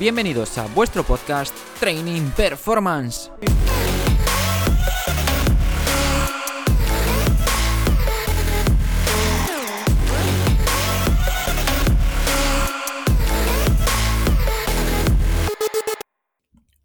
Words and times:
Bienvenidos 0.00 0.56
a 0.58 0.66
vuestro 0.68 1.02
podcast 1.02 1.52
Training 1.80 2.30
Performance. 2.36 3.32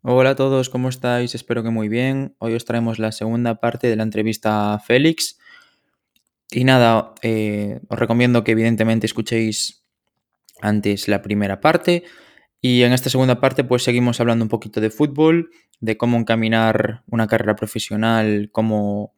Hola 0.02 0.32
a 0.32 0.36
todos, 0.36 0.72
¿cómo 0.72 0.90
estáis? 0.90 1.36
Espero 1.36 1.62
que 1.62 1.70
muy 1.70 1.90
bien. 1.90 2.36
Hoy 2.40 2.56
os 2.56 2.66
traemos 2.66 2.98
la 2.98 3.12
segunda 3.12 3.60
parte 3.60 3.86
de 3.86 3.96
la 3.96 4.02
entrevista 4.02 4.74
a 4.74 4.80
Félix. 4.80 5.38
Y 6.50 6.64
nada, 6.64 7.14
eh, 7.22 7.80
os 7.90 8.00
recomiendo 8.00 8.44
que 8.44 8.54
evidentemente 8.54 9.06
escuchéis 9.06 9.86
antes 10.62 11.08
la 11.08 11.22
primera 11.22 11.62
parte. 11.62 12.06
Y 12.66 12.84
en 12.84 12.94
esta 12.94 13.10
segunda 13.10 13.42
parte 13.42 13.66
pues 13.66 13.84
seguimos 13.84 14.22
hablando 14.22 14.46
un 14.46 14.50
poquito 14.50 14.80
de 14.80 14.90
fútbol, 14.90 15.50
de 15.82 15.98
cómo 15.98 16.16
encaminar 16.18 17.04
una 17.12 17.28
carrera 17.28 17.58
profesional 17.58 18.50
como, 18.54 19.12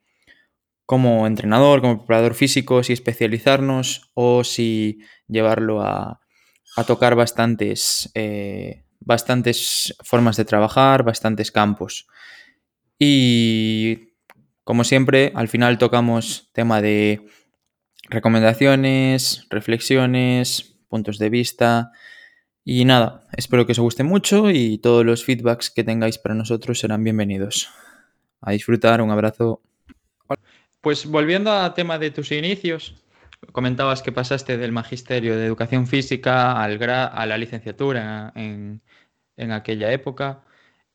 entrenador, 1.28 1.82
como 1.82 2.00
preparador 2.00 2.34
físico, 2.34 2.82
si 2.82 2.94
especializarnos 2.94 4.10
o 4.16 4.44
si 4.44 4.98
llevarlo 5.28 5.82
a, 5.82 6.22
a 6.76 6.84
tocar 6.86 7.16
bastantes... 7.16 8.12
Eh, 8.16 8.82
bastantes 9.00 9.96
formas 10.04 10.36
de 10.36 10.46
trabajar, 10.46 11.04
bastantes 11.04 11.52
campos. 11.52 12.08
Y 12.98 14.14
como 14.64 14.84
siempre, 14.84 15.32
al 15.36 15.48
final 15.48 15.78
tocamos 15.78 16.50
tema 16.54 16.82
de 16.82 17.22
recomendaciones, 18.10 19.46
reflexiones, 19.52 20.76
puntos 20.90 21.20
de 21.20 21.30
vista. 21.30 21.92
Y 22.68 22.84
nada, 22.84 23.22
espero 23.38 23.68
que 23.68 23.74
os 23.74 23.80
guste 23.80 24.04
mucho 24.04 24.50
y 24.50 24.80
todos 24.80 25.06
los 25.06 25.24
feedbacks 25.24 25.70
que 25.70 25.84
tengáis 25.84 26.18
para 26.18 26.34
nosotros 26.34 26.80
serán 26.80 27.04
bienvenidos. 27.04 27.70
A 28.42 28.54
disfrutar, 28.54 29.04
un 29.04 29.12
abrazo. 29.12 29.62
Pues 30.82 31.06
volviendo 31.06 31.52
al 31.52 31.76
tema 31.76 32.00
de 32.00 32.10
tus 32.10 32.32
inicios, 32.32 32.96
comentabas 33.52 34.02
que 34.02 34.12
pasaste 34.12 34.58
del 34.58 34.72
magisterio 34.72 35.38
de 35.38 35.46
educación 35.46 35.86
física 35.86 36.60
al 36.60 36.82
a 36.82 37.26
la 37.28 37.38
licenciatura 37.38 38.34
en, 38.36 38.82
en 39.38 39.52
aquella 39.52 39.92
época. 39.92 40.42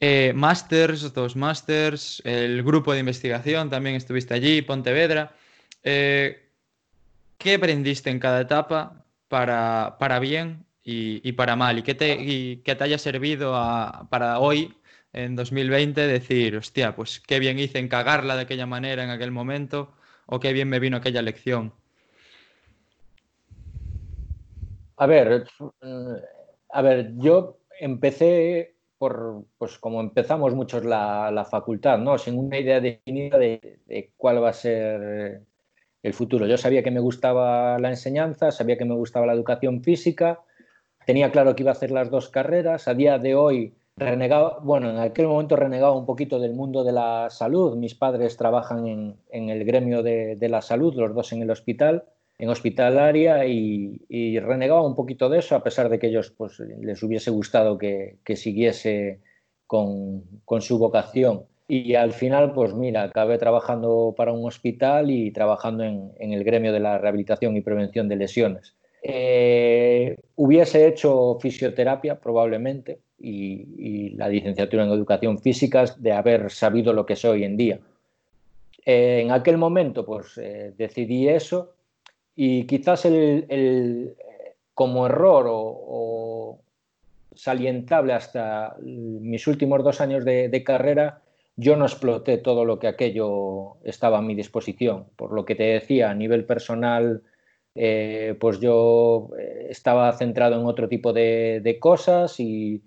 Eh, 0.00 0.32
masters, 0.34 1.14
dos 1.14 1.36
masters, 1.36 2.20
el 2.24 2.64
grupo 2.64 2.92
de 2.92 2.98
investigación 2.98 3.70
también 3.70 3.94
estuviste 3.94 4.34
allí, 4.34 4.60
Pontevedra. 4.62 5.36
Eh, 5.84 6.50
¿Qué 7.38 7.54
aprendiste 7.54 8.10
en 8.10 8.18
cada 8.18 8.41
etapa 8.41 9.04
para, 9.28 9.98
para 10.00 10.18
bien 10.18 10.66
y, 11.22 11.33
para 11.33 11.56
mal? 11.56 11.78
¿Y 11.78 11.83
qué 11.83 11.94
te, 11.94 12.60
te 12.64 12.84
haya 12.84 12.98
servido 12.98 13.52
para 14.10 14.38
hoy, 14.38 14.74
en 15.12 15.36
2020, 15.36 16.06
decir, 16.06 16.56
hostia, 16.56 16.94
pues 16.94 17.20
qué 17.20 17.38
bien 17.38 17.58
hice 17.58 17.78
en 17.78 17.88
cagarla 17.88 18.36
de 18.36 18.42
aquella 18.42 18.66
manera 18.66 19.02
en 19.05 19.10
aquel 19.10 19.30
momento 19.30 19.92
o 20.27 20.38
qué 20.41 20.52
bien 20.52 20.69
me 20.69 20.78
vino 20.78 20.97
aquella 20.97 21.22
lección? 21.22 21.72
A 24.97 25.06
ver, 25.06 25.47
eh, 25.82 26.22
a 26.69 26.82
ver, 26.82 27.12
yo 27.16 27.58
empecé 27.80 28.77
por, 28.98 29.44
pues 29.56 29.78
como 29.78 30.00
empezamos 30.00 30.54
muchos 30.54 30.84
la, 30.84 31.47
facultad, 31.50 31.98
¿no? 31.98 32.19
Sin 32.19 32.38
una 32.38 32.58
idea 32.58 32.80
definida 32.80 33.38
de, 33.38 34.12
cuál 34.16 34.42
va 34.42 34.50
a 34.50 34.52
ser 34.52 35.42
el 36.02 36.14
futuro. 36.14 36.47
Yo 36.47 36.58
sabía 36.58 36.82
que 36.82 36.91
me 36.91 37.00
gustaba 37.00 37.78
la 37.78 37.88
enseñanza, 37.88 38.50
sabía 38.50 38.77
que 38.77 38.84
me 38.84 38.94
gustaba 38.94 39.27
la 39.27 39.32
educación 39.32 39.82
física, 39.82 40.41
tenía 41.11 41.33
claro 41.33 41.56
que 41.56 41.64
iba 41.64 41.72
a 41.72 41.75
hacer 41.75 41.91
las 41.91 42.08
dos 42.08 42.28
carreras. 42.28 42.87
A 42.87 42.94
día 42.94 43.19
de 43.19 43.34
hoy 43.34 43.75
renegaba, 43.97 44.60
bueno, 44.62 44.91
en 44.91 44.98
aquel 44.98 45.26
momento 45.26 45.56
renegaba 45.56 45.97
un 45.97 46.06
poquito 46.06 46.38
del 46.38 46.53
mundo 46.53 46.84
de 46.84 46.93
la 46.93 47.26
salud. 47.31 47.76
Mis 47.76 47.97
padres 47.97 48.37
trabajan 48.37 48.87
en, 48.87 49.50
el 49.50 49.65
gremio 49.65 50.04
de, 50.04 50.38
la 50.48 50.62
salud, 50.62 50.94
los 50.94 51.12
dos 51.12 51.32
en 51.32 51.43
el 51.43 51.50
hospital 51.50 52.04
en 52.38 52.48
hospitalaria 52.48 53.44
y, 53.44 54.38
renegaba 54.38 54.87
un 54.87 54.94
poquito 54.94 55.28
de 55.28 55.41
eso, 55.41 55.56
a 55.56 55.65
pesar 55.65 55.88
de 55.88 55.98
que 55.98 56.06
ellos 56.06 56.31
pues, 56.31 56.60
les 56.60 57.03
hubiese 57.03 57.32
gustado 57.32 57.77
que, 57.77 58.21
siguiese 58.37 59.19
con, 59.66 60.22
su 60.60 60.78
vocación. 60.78 61.42
Y 61.66 61.97
al 61.97 62.12
final, 62.12 62.53
pues 62.53 62.72
mira, 62.72 63.03
acabé 63.03 63.37
trabajando 63.37 64.15
para 64.16 64.32
un 64.32 64.47
hospital 64.47 65.10
y 65.10 65.32
trabajando 65.32 65.82
en, 65.82 66.32
el 66.32 66.44
gremio 66.44 66.72
de 66.72 66.78
la 66.78 66.98
rehabilitación 66.98 67.56
y 67.56 67.62
prevención 67.62 68.09
de 68.09 68.15
lesiones. 68.15 68.77
Eh, 69.03 70.16
hubiese 70.37 70.87
hecho 70.87 71.38
fisioterapia 71.41 72.21
probablemente 72.21 73.00
y, 73.19 74.11
la 74.11 74.28
licenciatura 74.28 74.84
en 74.84 74.91
educación 74.91 75.38
física 75.38 75.84
de 75.97 76.12
haber 76.12 76.50
sabido 76.50 76.93
lo 76.93 77.06
que 77.06 77.16
soy 77.16 77.41
hoy 77.41 77.44
en 77.44 77.56
día. 77.56 77.81
En 78.84 79.31
aquel 79.31 79.56
momento, 79.56 80.05
pues 80.05 80.37
eh, 80.39 80.75
decidí 80.77 81.28
eso 81.28 81.75
y 82.34 82.65
quizás 82.66 83.05
el, 83.05 84.15
como 84.75 85.06
error 85.06 85.47
o, 85.49 86.60
salientable 87.34 88.12
hasta 88.12 88.77
mis 88.81 89.47
últimos 89.47 89.83
dos 89.84 90.00
años 90.00 90.25
de, 90.25 90.62
carrera, 90.65 91.22
yo 91.56 91.77
no 91.77 91.87
exploté 91.87 92.39
todo 92.39 92.65
lo 92.65 92.78
que 92.78 92.89
aquello 92.89 93.77
estaba 93.84 94.19
a 94.19 94.22
mi 94.22 94.34
disposición. 94.34 95.06
Por 95.16 95.33
lo 95.33 95.44
que 95.44 95.55
te 95.55 95.65
decía, 95.65 96.10
a 96.10 96.15
nivel 96.15 96.44
personal, 96.44 97.22
eh, 97.75 98.36
pues 98.41 98.60
yo 98.60 99.31
eh, 99.38 99.69
estaba 99.70 100.12
centrado 100.12 100.60
en 100.60 100.66
otro 100.66 100.88
tipo 100.88 101.12
de, 101.12 101.78
cosas 101.81 102.38
y, 102.41 102.82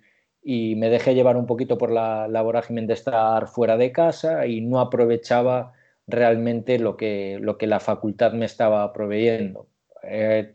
me 0.45 0.89
dejé 0.89 1.15
llevar 1.15 1.37
un 1.37 1.45
poquito 1.45 1.77
por 1.77 1.91
la, 1.91 2.27
la 2.27 2.41
vorágine 2.41 2.85
de 2.85 2.93
estar 2.93 3.47
fuera 3.47 3.77
de 3.77 3.91
casa 3.93 4.45
y 4.45 4.59
no 4.61 4.79
aprovechaba 4.81 5.71
realmente 6.07 6.79
lo 6.79 6.97
que, 6.97 7.37
lo 7.39 7.57
que 7.57 7.67
la 7.67 7.79
facultad 7.79 8.33
me 8.33 8.45
estaba 8.45 8.91
proveyendo. 8.93 9.67
Eh, 10.03 10.53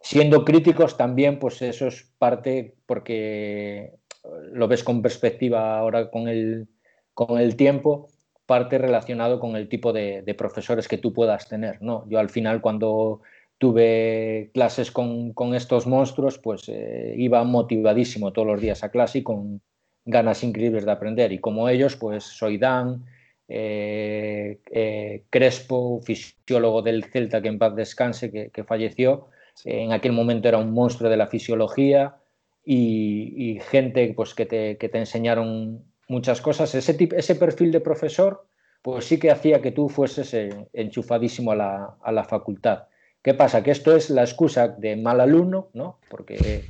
siendo 0.00 0.44
críticos 0.44 0.96
también, 0.96 1.38
pues 1.38 1.60
eso 1.62 1.88
es 1.88 2.10
parte 2.18 2.76
porque 2.86 3.92
lo 4.52 4.68
ves 4.68 4.82
con 4.84 5.02
perspectiva 5.02 5.78
ahora 5.78 6.10
con 6.10 6.28
el, 6.28 6.68
con 7.14 7.38
el 7.38 7.56
tiempo, 7.56 8.08
parte 8.46 8.78
relacionado 8.78 9.40
con 9.40 9.56
el 9.56 9.68
tipo 9.68 9.92
de, 9.92 10.34
profesores 10.36 10.88
que 10.88 10.98
tú 10.98 11.12
puedas 11.12 11.48
tener. 11.48 11.82
¿no? 11.82 12.08
Yo 12.08 12.18
al 12.18 12.30
final 12.30 12.60
cuando 12.60 13.20
tuve 13.58 14.50
clases 14.54 14.90
con, 14.90 15.34
estos 15.54 15.86
monstruos, 15.86 16.38
pues 16.38 16.68
eh, 16.68 17.14
iba 17.16 17.42
motivadísimo 17.44 18.32
todos 18.32 18.46
los 18.46 18.60
días 18.60 18.84
a 18.84 18.90
clase 18.90 19.18
y 19.18 19.22
con 19.22 19.60
ganas 20.04 20.42
increíbles 20.42 20.84
de 20.84 20.92
aprender. 20.92 21.32
Y 21.32 21.38
como 21.38 21.68
ellos, 21.68 21.96
pues 21.96 22.24
soy 22.24 22.56
Dan, 22.56 23.04
eh, 23.48 24.60
eh, 24.70 25.24
Crespo, 25.30 26.00
fisiólogo 26.02 26.82
del 26.82 27.04
Celta 27.04 27.42
que 27.42 27.48
en 27.48 27.58
paz 27.58 27.74
descanse, 27.74 28.30
que, 28.30 28.64
falleció. 28.64 29.26
En 29.64 29.92
aquel 29.92 30.12
momento 30.12 30.48
era 30.48 30.58
un 30.58 30.72
monstruo 30.72 31.10
de 31.10 31.16
la 31.16 31.26
fisiología 31.26 32.16
y, 32.64 33.58
gente 33.70 34.12
pues, 34.14 34.34
que, 34.34 34.46
te, 34.46 34.98
enseñaron 34.98 35.84
muchas 36.08 36.40
cosas. 36.40 36.74
Ese, 36.74 36.96
ese 37.16 37.34
perfil 37.34 37.72
de 37.72 37.80
profesor 37.80 38.46
pues 38.82 39.06
sí 39.06 39.18
que 39.18 39.30
hacía 39.30 39.60
que 39.60 39.72
tú 39.72 39.88
fueses 39.88 40.32
eh, 40.34 40.68
enchufadísimo 40.72 41.52
a 41.52 41.56
la, 41.56 41.96
a 42.00 42.12
la 42.12 42.24
facultad. 42.24 42.84
¿Qué 43.28 43.34
pasa? 43.34 43.62
Que 43.62 43.72
esto 43.72 43.94
es 43.94 44.08
la 44.08 44.22
excusa 44.22 44.68
de 44.68 44.96
mal 44.96 45.20
alumno, 45.20 45.68
¿no? 45.74 45.98
Porque 46.08 46.64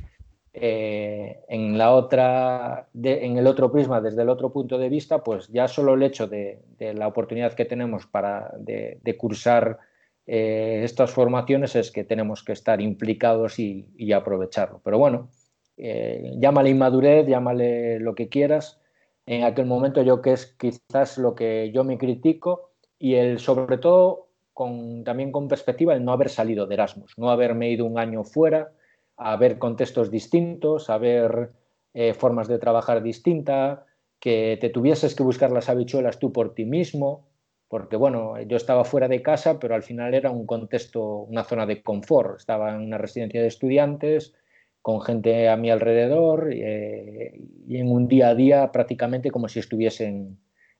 eh, 0.53 1.39
en, 1.47 1.77
la 1.77 1.93
otra, 1.93 2.89
en 3.01 3.37
el 3.37 3.47
otro 3.47 3.71
prisma, 3.71 4.01
desde 4.01 4.23
el 4.23 4.27
otro 4.27 4.51
punto 4.51 4.77
de 4.77 4.89
vista, 4.89 5.23
pues 5.23 5.47
ya 5.47 5.69
solo 5.69 5.93
el 5.93 6.03
hecho 6.03 6.27
de, 6.27 6.59
la 6.77 7.07
oportunidad 7.07 7.53
que 7.53 7.63
tenemos 7.63 8.07
para, 8.07 8.51
de, 8.59 9.15
cursar 9.17 9.79
eh, 10.27 10.81
estas 10.83 11.11
formaciones 11.11 11.77
es 11.77 11.91
que 11.91 12.03
tenemos 12.03 12.43
que 12.43 12.51
estar 12.51 12.81
implicados 12.81 13.57
y, 13.57 14.11
aprovecharlo. 14.11 14.81
Pero 14.83 14.97
bueno, 14.97 15.29
eh, 15.77 16.33
llámale 16.41 16.71
inmadurez, 16.71 17.25
llámale 17.25 18.01
lo 18.01 18.15
que 18.15 18.27
quieras. 18.27 18.81
En 19.25 19.45
aquel 19.45 19.65
momento 19.65 20.01
yo 20.01 20.21
que 20.21 20.33
es 20.33 20.57
quizás 20.59 21.17
lo 21.17 21.35
que 21.35 21.71
yo 21.73 21.85
me 21.85 21.97
critico 21.97 22.73
y 22.99 23.13
el 23.13 23.39
sobre 23.39 23.77
todo 23.77 24.28
con, 24.59 25.05
también 25.05 25.31
con 25.31 25.47
perspectiva 25.47 25.93
el 25.93 26.03
no 26.03 26.11
haber 26.11 26.27
salido 26.27 26.67
de 26.67 26.73
Erasmus, 26.73 27.17
no 27.17 27.29
haberme 27.29 27.71
ido 27.71 27.85
un 27.85 27.97
año 27.97 28.25
fuera, 28.25 28.73
a 29.15 29.37
ver 29.37 29.57
contextos 29.57 30.11
distintos, 30.11 30.89
a 30.89 30.97
ver 30.97 31.53
eh, 31.93 32.13
formas 32.13 32.49
de 32.49 32.59
trabajar 32.59 33.01
distintas, 33.01 33.79
que 34.19 34.57
te 34.59 34.67
tuvieses 34.67 35.15
que 35.15 35.23
buscar 35.23 35.49
las 35.53 35.69
habichuelas 35.69 36.19
tú 36.19 36.33
por 36.33 36.55
ti 36.55 36.65
mismo, 36.65 37.29
porque 37.69 37.95
bueno, 37.95 38.37
yo 38.41 38.57
estaba 38.57 38.83
fuera 38.83 39.07
de 39.07 39.21
casa, 39.21 39.59
pero 39.59 39.75
al 39.75 39.83
final 39.83 40.13
era 40.13 40.29
un 40.29 40.45
contexto, 40.45 41.19
una 41.19 41.45
zona 41.45 41.65
de 41.65 41.81
confort. 41.81 42.37
Estaba 42.37 42.75
en 42.75 42.81
una 42.81 42.97
residencia 42.97 43.41
de 43.41 43.47
estudiantes, 43.47 44.33
con 44.81 44.99
gente 44.99 45.47
a 45.47 45.55
mi 45.55 45.69
alrededor 45.69 46.49
eh, 46.51 47.39
y 47.65 47.77
en 47.77 47.89
un 47.89 48.09
día 48.09 48.27
a 48.27 48.35
día 48.35 48.73
prácticamente 48.73 49.31
como 49.31 49.47
si 49.47 49.59
estuviese 49.59 50.05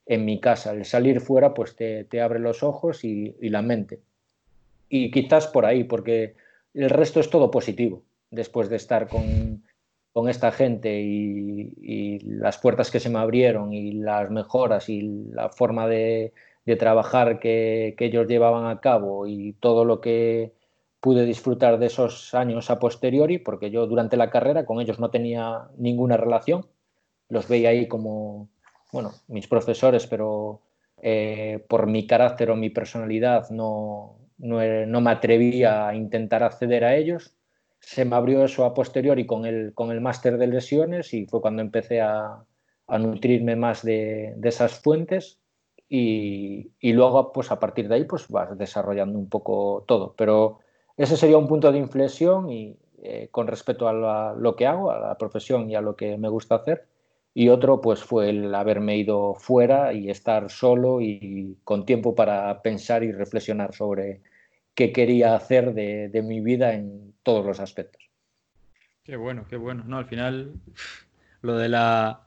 en, 0.09 0.25
mi 0.25 0.39
casa. 0.39 0.73
El 0.73 0.85
salir 0.85 1.21
fuera 1.21 1.53
pues 1.53 1.75
te, 1.75 2.21
abre 2.21 2.39
los 2.39 2.63
ojos 2.63 3.03
y 3.03 3.33
la 3.41 3.61
mente. 3.61 4.01
Y 4.89 5.11
quizás 5.11 5.47
por 5.47 5.65
ahí, 5.65 5.83
porque 5.83 6.35
el 6.73 6.89
resto 6.89 7.19
es 7.19 7.29
todo 7.29 7.51
positivo 7.51 8.03
después 8.31 8.69
de 8.69 8.75
estar 8.75 9.07
con, 9.07 9.63
con 10.13 10.29
esta 10.29 10.51
gente 10.51 11.01
y, 11.01 12.19
las 12.19 12.57
puertas 12.57 12.91
que 12.91 12.99
se 12.99 13.09
me 13.09 13.19
abrieron 13.19 13.73
y 13.73 13.91
las 13.93 14.29
mejoras 14.31 14.89
y 14.89 15.01
la 15.31 15.49
forma 15.49 15.87
de, 15.87 16.33
trabajar 16.77 17.39
que, 17.39 17.95
ellos 17.97 18.27
llevaban 18.27 18.67
a 18.67 18.79
cabo 18.79 19.25
y 19.25 19.53
todo 19.53 19.85
lo 19.85 20.01
que 20.01 20.53
pude 20.99 21.25
disfrutar 21.25 21.79
de 21.79 21.87
esos 21.87 22.33
años 22.35 22.69
a 22.69 22.79
posteriori, 22.79 23.39
porque 23.39 23.71
yo 23.71 23.87
durante 23.87 24.17
la 24.17 24.29
carrera 24.29 24.65
con 24.65 24.79
ellos 24.79 24.99
no 24.99 25.09
tenía 25.09 25.69
ninguna 25.77 26.17
relación, 26.17 26.67
los 27.29 27.47
veía 27.47 27.69
ahí 27.69 27.87
como, 27.87 28.49
bueno, 28.91 29.13
mis 29.27 29.47
profesores, 29.47 30.07
pero 30.07 30.61
eh, 31.01 31.63
por 31.69 31.87
mi 31.87 32.05
carácter 32.07 32.51
o 32.51 32.55
mi 32.55 32.69
personalidad 32.69 33.49
no, 33.51 34.19
no, 34.37 35.01
me 35.01 35.11
atrevía 35.11 35.87
a 35.87 35.95
intentar 35.95 36.43
acceder 36.43 36.83
a 36.83 36.95
ellos. 36.95 37.35
Se 37.79 38.05
me 38.05 38.15
abrió 38.15 38.43
eso 38.43 38.65
a 38.65 38.73
posteriori 38.73 39.25
con 39.25 39.45
el, 39.45 39.73
con 39.73 39.91
el 39.91 40.01
máster 40.01 40.37
de 40.37 40.47
lesiones 40.47 41.13
y 41.13 41.25
fue 41.25 41.41
cuando 41.41 41.61
empecé 41.61 42.01
a, 42.01 42.45
nutrirme 42.99 43.55
más 43.55 43.83
de, 43.83 44.35
esas 44.43 44.79
fuentes 44.79 45.39
y, 45.87 46.71
luego 46.81 47.31
pues 47.31 47.51
a 47.51 47.59
partir 47.59 47.87
de 47.87 47.95
ahí 47.95 48.03
pues 48.05 48.27
vas 48.27 48.57
desarrollando 48.57 49.19
un 49.19 49.29
poco 49.29 49.85
todo. 49.87 50.15
Pero 50.17 50.59
ese 50.97 51.15
sería 51.15 51.37
un 51.37 51.47
punto 51.47 51.71
de 51.71 51.77
inflexión 51.77 52.49
y 52.49 52.77
eh, 53.01 53.29
con 53.31 53.47
respecto 53.47 53.87
a, 53.87 54.33
lo 54.33 54.55
que 54.55 54.65
hago, 54.65 54.91
a 54.91 54.99
la 54.99 55.17
profesión 55.17 55.69
y 55.69 55.75
a 55.75 55.81
lo 55.81 55.95
que 55.95 56.17
me 56.17 56.29
gusta 56.29 56.55
hacer. 56.55 56.87
Y 57.33 57.49
otro 57.49 57.79
pues 57.79 58.03
fue 58.03 58.29
el 58.29 58.53
haberme 58.53 58.97
ido 58.97 59.35
fuera 59.35 59.93
y 59.93 60.09
estar 60.09 60.49
solo 60.49 60.99
y 61.01 61.57
con 61.63 61.85
tiempo 61.85 62.15
para 62.15 62.61
pensar 62.61 63.03
y 63.03 63.11
reflexionar 63.11 63.73
sobre 63.73 64.21
qué 64.79 64.93
quería 64.93 65.35
hacer 65.35 65.73
de, 65.73 66.21
mi 66.23 66.39
vida 66.39 66.73
en 66.73 67.13
todos 67.23 67.45
los 67.45 67.59
aspectos. 67.59 68.01
Qué 69.03 69.17
bueno, 69.17 69.45
qué 69.49 69.57
bueno. 69.57 69.83
No, 69.85 69.97
al 69.97 70.05
final 70.05 70.53
lo 71.41 71.57
de 71.57 71.67
la 71.67 72.21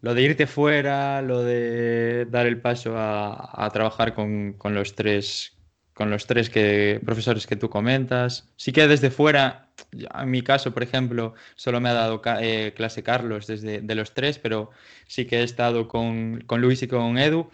lo 0.00 0.14
de 0.14 0.22
irte 0.22 0.46
fuera, 0.46 1.20
lo 1.20 1.42
de 1.42 2.26
dar 2.30 2.46
el 2.46 2.62
paso 2.62 2.94
a, 2.96 3.68
trabajar 3.74 4.14
con, 4.14 4.56
los 4.70 4.96
tres 4.96 5.56
con 5.92 6.10
los 6.10 6.26
tres 6.26 6.48
que, 6.48 6.98
profesores 7.04 7.46
que 7.46 7.56
tú 7.56 7.68
comentas. 7.68 8.50
Sí 8.56 8.72
que 8.72 8.88
desde 8.88 9.10
fuera, 9.10 9.68
en 9.90 10.30
mi 10.30 10.42
caso, 10.42 10.72
por 10.72 10.82
ejemplo, 10.82 11.34
solo 11.54 11.80
me 11.80 11.88
ha 11.88 11.94
dado 11.94 12.22
eh, 12.40 12.72
clase 12.76 13.02
Carlos 13.02 13.46
desde 13.46 13.80
de 13.80 13.94
los 13.94 14.14
tres, 14.14 14.38
pero 14.38 14.70
sí 15.06 15.26
que 15.26 15.40
he 15.40 15.42
estado 15.42 15.88
con, 15.88 16.42
con 16.46 16.60
Luis 16.60 16.82
y 16.82 16.88
con 16.88 17.18
Edu 17.18 17.50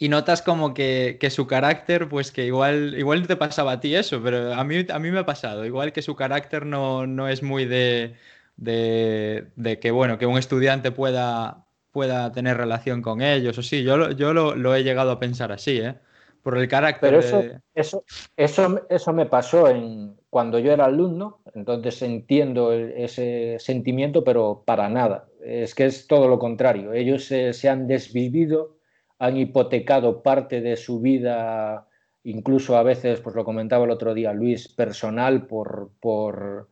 y 0.00 0.08
notas 0.08 0.40
como 0.40 0.72
que, 0.72 1.18
su 1.30 1.46
carácter, 1.46 2.08
pues 2.08 2.32
que 2.32 2.46
igual, 2.46 2.94
igual 2.96 3.26
te 3.26 3.36
pasaba 3.36 3.72
a 3.72 3.80
ti 3.80 3.94
eso, 3.94 4.22
pero 4.22 4.54
a 4.54 4.64
mí, 4.64 4.86
a 4.90 4.98
mí 4.98 5.10
me 5.10 5.18
ha 5.18 5.26
pasado, 5.26 5.66
igual 5.66 5.92
que 5.92 6.00
su 6.00 6.16
carácter 6.16 6.64
no, 6.64 7.06
no 7.06 7.28
es 7.28 7.42
muy 7.42 7.66
de, 7.66 8.16
de, 8.56 9.78
que, 9.78 9.90
bueno, 9.90 10.16
que 10.16 10.24
un 10.24 10.38
estudiante 10.38 10.90
pueda, 10.90 11.66
pueda 11.92 12.32
tener 12.32 12.56
relación 12.56 13.02
con 13.02 13.20
ellos, 13.20 13.58
o 13.58 13.62
sí, 13.62 13.82
yo, 13.82 14.12
yo 14.12 14.32
lo, 14.32 14.74
he 14.74 14.82
llegado 14.82 15.10
a 15.10 15.20
pensar 15.20 15.52
así, 15.52 15.76
¿eh? 15.76 15.96
Por 16.42 16.56
el 16.56 16.66
carácter. 16.66 17.10
Pero 17.10 17.20
eso, 17.20 17.44
eso, 17.74 18.04
eso, 18.38 18.86
eso 18.88 19.12
me 19.12 19.26
pasó 19.26 19.68
en, 19.68 20.18
cuando 20.30 20.58
yo 20.58 20.72
era 20.72 20.86
alumno, 20.86 21.40
entonces 21.54 22.00
entiendo 22.02 22.72
ese 22.72 23.56
sentimiento, 23.58 24.24
pero 24.24 24.62
para 24.64 24.88
nada. 24.88 25.28
Es 25.44 25.74
que 25.74 25.86
es 25.86 26.06
todo 26.06 26.28
lo 26.28 26.38
contrario. 26.38 26.92
Ellos 26.92 27.24
se 27.24 27.68
han 27.68 27.86
desvivido 27.86 28.80
han 29.20 29.36
hipotecado 29.36 30.22
parte 30.22 30.62
de 30.62 30.76
su 30.76 31.00
vida, 31.00 31.86
incluso 32.24 32.76
a 32.76 32.82
veces, 32.82 33.20
pues 33.20 33.36
lo 33.36 33.44
comentaba 33.44 33.84
el 33.84 33.90
otro 33.90 34.14
día 34.14 34.32
Luis, 34.32 34.66
personal 34.68 35.46
por, 35.46 35.90
por, 36.00 36.68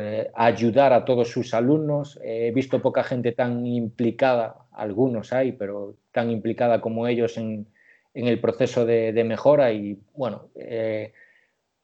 eh, 0.00 0.30
ayudar 0.34 0.92
a 0.92 1.04
todos 1.04 1.28
sus 1.28 1.54
alumnos. 1.54 2.18
he 2.24 2.50
visto 2.50 2.82
poca 2.82 3.04
gente 3.04 3.32
tan 3.32 3.64
implicada, 3.66 4.66
algunos 4.72 5.32
hay, 5.32 5.52
pero 5.52 5.94
tan 6.10 6.28
implicada 6.30 6.80
como 6.80 7.06
ellos 7.06 7.38
en, 7.38 7.68
el 8.14 8.40
proceso 8.40 8.84
de, 8.84 9.22
mejora 9.24 9.70
y 9.70 9.96
bueno, 10.14 10.48
eh, 10.56 11.12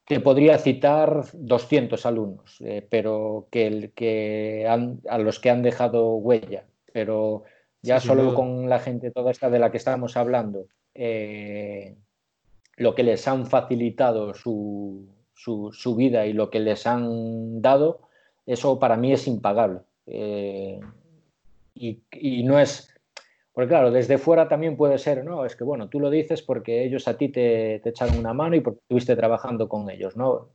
te 0.07 0.21
podría 0.21 0.59
citar 0.59 1.25
200 1.33 2.05
alumnos, 2.07 2.61
eh, 2.61 2.87
pero 2.89 3.49
que, 3.51 3.93
que 3.95 4.67
a 4.69 5.19
los 5.19 5.41
que 5.41 5.51
han 5.51 5.63
dejado 5.63 6.17
huella, 6.17 6.65
pero 6.93 7.45
ya 7.83 8.01
solo 8.01 8.35
con 8.35 8.69
la 8.69 8.79
gente 8.79 9.11
toda 9.11 9.31
esta 9.31 9.51
de 9.51 9.59
la 9.59 9.71
que 9.71 9.77
estábamos 9.77 10.17
hablando, 10.17 10.67
eh, 10.95 11.97
lo 12.77 12.95
que 12.95 13.03
les 13.03 13.29
han 13.29 13.47
facilitado 13.47 14.35
su, 14.35 15.07
su, 15.35 15.95
vida 15.95 16.27
y 16.27 16.33
lo 16.33 16.51
que 16.51 16.61
les 16.61 16.87
han 16.87 17.61
dado, 17.61 18.01
eso 18.47 18.79
para 18.79 18.97
mí 18.97 19.13
es 19.13 19.27
impagable. 19.27 19.81
Eh, 20.07 20.81
y, 21.75 22.43
no 22.45 22.59
es, 22.59 22.94
porque 23.55 23.69
claro, 23.69 23.91
desde 23.91 24.19
fuera 24.19 24.49
también 24.49 24.77
puede 24.77 24.99
ser, 24.99 25.25
no, 25.25 25.47
es 25.47 25.57
que 25.57 25.65
bueno, 25.65 25.89
tú 25.89 26.01
lo 26.01 26.11
dices 26.11 26.43
porque 26.43 26.85
ellos 26.85 27.09
a 27.09 27.17
ti 27.17 27.29
te, 27.29 27.81
te 27.83 27.91
echaron 27.91 28.19
una 28.19 28.35
mano 28.35 28.57
y 28.57 28.61
porque 28.61 28.81
estuviste 28.81 29.17
trabajando 29.17 29.69
con 29.69 29.89
ellos, 29.89 30.17
¿no? 30.17 30.51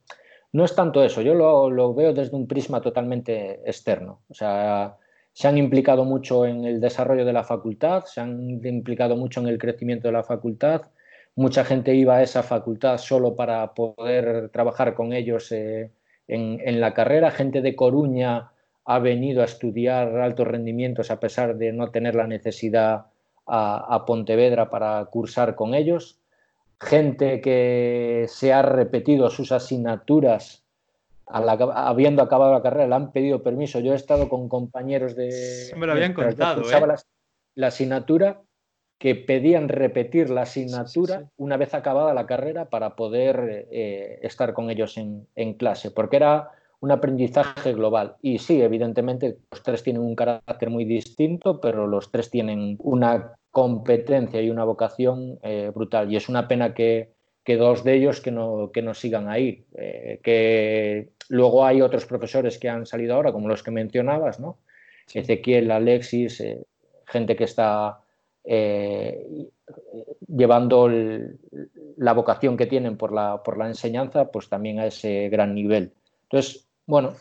No 0.51 0.65
es 0.65 0.75
tanto 0.75 1.03
eso, 1.03 1.21
yo 1.21 1.33
lo, 1.33 1.69
lo 1.69 1.93
veo 1.93 2.13
desde 2.13 2.35
un 2.35 2.47
prisma 2.47 2.81
totalmente 2.81 3.61
externo. 3.65 4.21
O 4.29 4.33
sea, 4.33 4.97
se 5.33 5.47
han 5.47 5.57
implicado 5.57 6.03
mucho 6.05 6.45
en 6.45 6.65
el 6.65 6.81
desarrollo 6.81 7.23
de 7.23 7.33
la 7.33 7.43
facultad, 7.43 8.03
se 8.05 8.19
han 8.19 8.59
implicado 8.65 9.15
mucho 9.15 9.39
en 9.39 9.47
el 9.47 9.57
crecimiento 9.57 10.07
de 10.07 10.11
la 10.11 10.23
facultad. 10.23 10.81
Mucha 11.35 11.63
gente 11.63 11.95
iba 11.95 12.17
a 12.17 12.23
esa 12.23 12.43
facultad 12.43 12.97
solo 12.97 13.35
para 13.35 13.73
poder 13.73 14.49
trabajar 14.49 14.95
con 14.95 15.13
ellos 15.13 15.51
eh, 15.51 15.91
en, 16.27 16.81
la 16.81 16.93
carrera. 16.93 17.31
Gente 17.31 17.61
de 17.61 17.75
Coruña 17.75 18.51
ha 18.89 18.99
venido 18.99 19.41
a 19.41 19.45
estudiar 19.45 20.17
altos 20.17 20.47
rendimientos 20.47 21.11
a 21.11 21.19
pesar 21.19 21.57
de 21.57 21.71
no 21.71 21.91
tener 21.91 22.15
la 22.15 22.25
necesidad 22.25 23.05
a 23.45 24.03
Pontevedra 24.05 24.69
para 24.69 25.03
cursar 25.05 25.55
con 25.55 25.73
ellos. 25.73 26.19
Gente 26.79 27.41
que 27.41 28.25
se 28.27 28.53
ha 28.53 28.61
repetido 28.61 29.29
sus 29.29 29.51
asignaturas 29.51 30.63
habiendo 31.29 32.21
acabado 32.23 32.53
la 32.53 32.61
carrera, 32.61 32.87
le 32.87 32.95
han 32.95 33.11
pedido 33.11 33.43
permiso. 33.43 33.79
Yo 33.79 33.93
he 33.93 33.95
estado 33.95 34.29
con 34.29 34.49
compañeros 34.49 35.15
de... 35.15 35.71
me 35.77 35.85
lo 35.85 35.93
habían 35.93 36.13
contado. 36.13 36.63
¿eh? 36.63 36.97
La, 37.55 37.67
asignatura 37.67 38.41
que 38.97 39.15
pedían 39.15 39.69
repetir 39.69 40.29
la 40.29 40.41
asignatura 40.41 41.29
una 41.37 41.57
vez 41.57 41.73
acabada 41.73 42.13
la 42.13 42.25
carrera 42.25 42.65
para 42.65 42.95
poder 42.95 43.67
eh, 43.71 44.19
estar 44.23 44.53
con 44.53 44.69
ellos 44.69 44.97
en, 44.97 45.53
clase, 45.53 45.91
porque 45.91 46.17
era 46.17 46.51
un 46.81 46.91
aprendizaje 46.91 47.73
global. 47.73 48.15
Y 48.21 48.37
sí, 48.39 48.61
evidentemente 48.61 49.37
los 49.51 49.63
tres 49.63 49.83
tienen 49.83 50.01
un 50.01 50.15
carácter 50.15 50.69
muy 50.69 50.85
distinto, 50.85 51.59
pero 51.59 51.87
los 51.87 52.11
tres 52.11 52.29
tienen 52.29 52.77
una 52.79 53.33
competencia 53.51 54.41
y 54.41 54.49
una 54.49 54.63
vocación 54.63 55.39
eh, 55.43 55.71
brutal. 55.73 56.11
Y 56.11 56.15
es 56.15 56.29
una 56.29 56.47
pena 56.47 56.73
que, 56.73 57.11
que 57.43 57.57
dos 57.57 57.83
de 57.83 57.95
ellos 57.95 58.21
que 58.21 58.31
no, 58.31 58.71
que 58.71 58.81
no 58.81 58.93
sigan 58.93 59.27
ahí. 59.29 59.65
Eh, 59.75 60.19
que 60.23 61.09
luego 61.27 61.65
hay 61.65 61.81
otros 61.81 62.05
profesores 62.05 62.57
que 62.57 62.69
han 62.69 62.85
salido 62.85 63.15
ahora, 63.15 63.33
como 63.33 63.49
los 63.49 63.63
que 63.63 63.71
mencionabas, 63.71 64.39
¿no? 64.39 64.59
Ezequiel, 65.13 65.71
Alexis, 65.71 66.39
eh, 66.41 66.63
gente 67.05 67.35
que 67.35 67.45
está 67.45 68.01
llevando 70.27 70.89
la 71.97 72.13
vocación 72.13 72.57
que 72.57 72.65
tienen 72.65 72.97
por 72.97 73.11
la, 73.13 73.43
por 73.43 73.57
la 73.57 73.67
enseñanza, 73.67 74.31
pues 74.31 74.49
también 74.49 74.79
a 74.79 74.87
ese 74.87 75.29
gran 75.29 75.53
nivel. 75.53 75.93
Entonces, 76.23 76.68
bueno, 76.89 77.15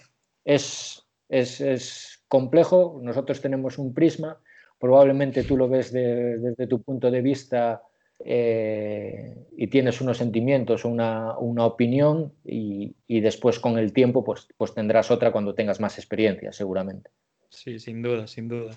es, 0.46 1.04
es, 1.28 1.60
es 1.60 2.24
complejo, 2.26 3.00
nosotros 3.02 3.42
tenemos 3.42 3.76
un 3.76 3.92
prisma, 3.92 4.38
probablemente 4.78 5.44
tú 5.44 5.58
lo 5.58 5.68
ves 5.68 5.92
desde 5.92 6.66
tu 6.66 6.80
punto 6.80 7.10
de 7.10 7.20
vista 7.20 7.82
eh, 8.24 9.36
y 9.58 9.66
tienes 9.66 10.00
unos 10.00 10.16
sentimientos, 10.16 10.86
una, 10.86 11.36
una 11.36 11.66
opinión 11.66 12.32
y, 12.46 12.96
y, 13.06 13.20
después 13.20 13.60
con 13.60 13.76
el 13.78 13.92
tiempo 13.92 14.24
pues, 14.24 14.48
pues 14.56 14.72
tendrás 14.72 15.10
otra 15.10 15.32
cuando 15.32 15.54
tengas 15.54 15.80
más 15.80 15.98
experiencia, 15.98 16.50
seguramente. 16.50 17.10
Sí, 17.50 17.78
sin 17.78 18.00
duda, 18.00 18.26
sin 18.26 18.48
duda. 18.48 18.74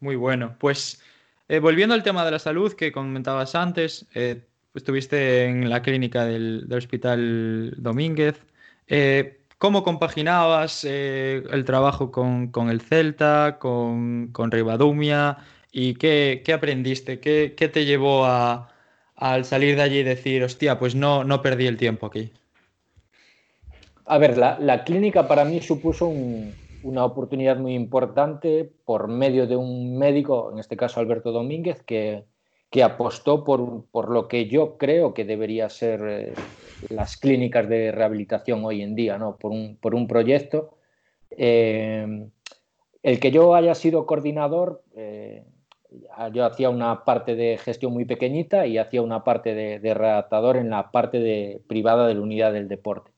Muy 0.00 0.16
bueno. 0.16 0.54
Pues 0.60 1.02
eh, 1.48 1.60
volviendo 1.60 1.94
al 1.94 2.02
tema 2.02 2.26
de 2.26 2.32
la 2.32 2.38
salud 2.38 2.74
que 2.74 2.92
comentabas 2.92 3.54
antes, 3.54 4.04
eh, 4.14 4.42
estuviste 4.74 5.46
en 5.46 5.70
la 5.70 5.80
clínica 5.80 6.26
del, 6.26 6.68
del 6.68 6.78
Hospital 6.78 7.72
Domínguez. 7.78 8.38
¿Cómo 9.58 9.82
compaginabas 9.82 10.84
el 10.84 11.64
trabajo 11.64 12.10
con, 12.10 12.48
con, 12.48 12.68
el 12.68 12.82
Celta, 12.82 13.58
con, 13.58 14.28
con 14.32 14.50
Rivadumia? 14.50 15.38
¿Y 15.72 15.94
qué, 15.94 16.42
qué 16.44 16.52
aprendiste? 16.52 17.20
¿Qué, 17.20 17.54
¿Qué, 17.56 17.68
te 17.68 17.86
llevó 17.86 18.26
a, 18.26 18.68
al 19.14 19.44
salir 19.46 19.76
de 19.76 19.82
allí 19.82 19.98
y 19.98 20.02
decir, 20.02 20.42
hostia, 20.44 20.78
pues 20.78 20.94
no, 20.94 21.24
no 21.24 21.40
perdí 21.40 21.66
el 21.66 21.78
tiempo 21.78 22.06
aquí? 22.06 22.32
A 24.04 24.18
ver, 24.18 24.36
la, 24.38 24.84
clínica 24.84 25.26
para 25.26 25.44
mí 25.44 25.60
supuso 25.60 26.12
una 26.82 27.04
oportunidad 27.04 27.56
muy 27.56 27.74
importante 27.74 28.70
por 28.84 29.08
medio 29.08 29.46
de 29.46 29.56
un 29.56 29.98
médico, 29.98 30.50
en 30.52 30.58
este 30.58 30.76
caso 30.76 31.00
Alberto 31.00 31.32
Domínguez, 31.32 31.82
que, 31.82 32.24
que 32.76 32.82
apostó 32.82 33.42
por, 33.42 33.86
por, 33.86 34.10
lo 34.10 34.28
que 34.28 34.48
yo 34.48 34.76
creo 34.76 35.14
que 35.14 35.24
debería 35.24 35.70
ser 35.70 36.00
eh, 36.06 36.34
las 36.90 37.16
clínicas 37.16 37.66
de 37.70 37.90
rehabilitación 37.90 38.62
hoy 38.66 38.82
en 38.82 38.94
día, 38.94 39.16
¿no? 39.16 39.38
por, 39.38 39.50
un, 39.50 39.78
por 39.80 39.94
un 39.94 40.06
proyecto 40.06 40.76
Eh, 41.30 42.28
el 43.02 43.18
que 43.18 43.30
yo 43.30 43.54
haya 43.54 43.74
sido 43.74 44.04
coordinador, 44.04 44.82
eh, 44.94 45.42
yo 46.34 46.44
hacía 46.44 46.68
una 46.68 47.02
parte 47.06 47.34
de 47.34 47.56
gestión 47.56 47.94
muy 47.94 48.04
pequeñita 48.04 48.66
y 48.66 48.76
hacía 48.76 49.00
una 49.00 49.24
parte 49.24 49.54
de, 49.54 49.94
redactador 49.94 50.58
en 50.58 50.68
la 50.68 50.90
parte 50.90 51.18
de, 51.18 51.62
privada 51.66 52.06
de 52.06 52.14
la 52.14 52.20
unidad 52.20 52.52
del 52.52 52.68
deporte. 52.68 53.10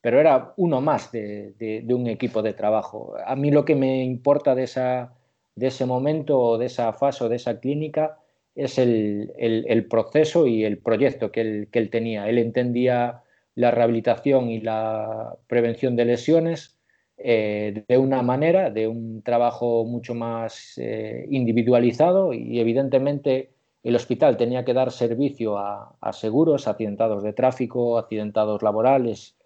Pero 0.00 0.18
era 0.18 0.54
uno 0.56 0.80
más 0.80 1.12
de, 1.12 1.86
un 1.88 2.08
equipo 2.08 2.42
de 2.42 2.52
trabajo. 2.52 3.14
A 3.24 3.36
mí 3.36 3.52
lo 3.52 3.64
que 3.64 3.76
me 3.76 4.02
importa 4.02 4.56
de, 4.56 4.64
esa, 4.64 5.12
de 5.54 5.68
ese 5.68 5.86
momento, 5.86 6.58
de 6.58 6.66
esa 6.66 6.92
fase 6.92 7.22
o 7.22 7.28
de 7.28 7.36
esa 7.36 7.60
clínica, 7.60 8.18
es 8.54 8.78
el, 8.78 9.86
proceso 9.90 10.46
y 10.46 10.64
el 10.64 10.78
proyecto 10.78 11.32
que 11.32 11.40
él, 11.40 11.68
que 11.70 11.78
él, 11.80 11.90
tenía. 11.90 12.28
Él 12.28 12.38
entendía 12.38 13.22
la 13.54 13.70
rehabilitación 13.70 14.50
y 14.50 14.60
la 14.60 15.36
prevención 15.46 15.96
de 15.96 16.04
lesiones 16.04 16.76
eh, 17.16 17.84
de 17.86 17.98
una 17.98 18.22
manera, 18.22 18.70
de 18.70 18.88
un 18.88 19.22
trabajo 19.22 19.84
mucho 19.84 20.14
más 20.14 20.74
eh, 20.78 21.26
individualizado 21.30 22.32
y 22.32 22.58
evidentemente 22.58 23.50
el 23.84 23.94
hospital 23.94 24.36
tenía 24.36 24.64
que 24.64 24.74
dar 24.74 24.90
servicio 24.90 25.58
a, 25.58 26.12
seguros, 26.12 26.66
accidentados 26.66 27.22
de 27.22 27.32
tráfico, 27.32 27.98
accidentados 27.98 28.62
laborales 28.62 29.36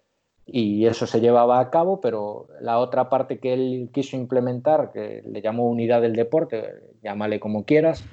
y 0.45 0.87
eso 0.87 1.05
se 1.05 1.19
llevaba 1.19 1.59
a 1.59 1.69
cabo, 1.69 2.01
pero 2.01 2.47
la 2.59 2.79
otra 2.79 3.09
parte 3.09 3.39
que 3.39 3.53
él 3.53 3.89
quiso 3.93 4.15
implementar, 4.15 4.91
que 4.91 5.21
le 5.25 5.41
llamó 5.41 5.69
unidad 5.69 6.01
del 6.01 6.15
deporte, 6.15 6.63
llámale 7.03 7.39
como 7.39 7.65
quieras, 7.65 8.03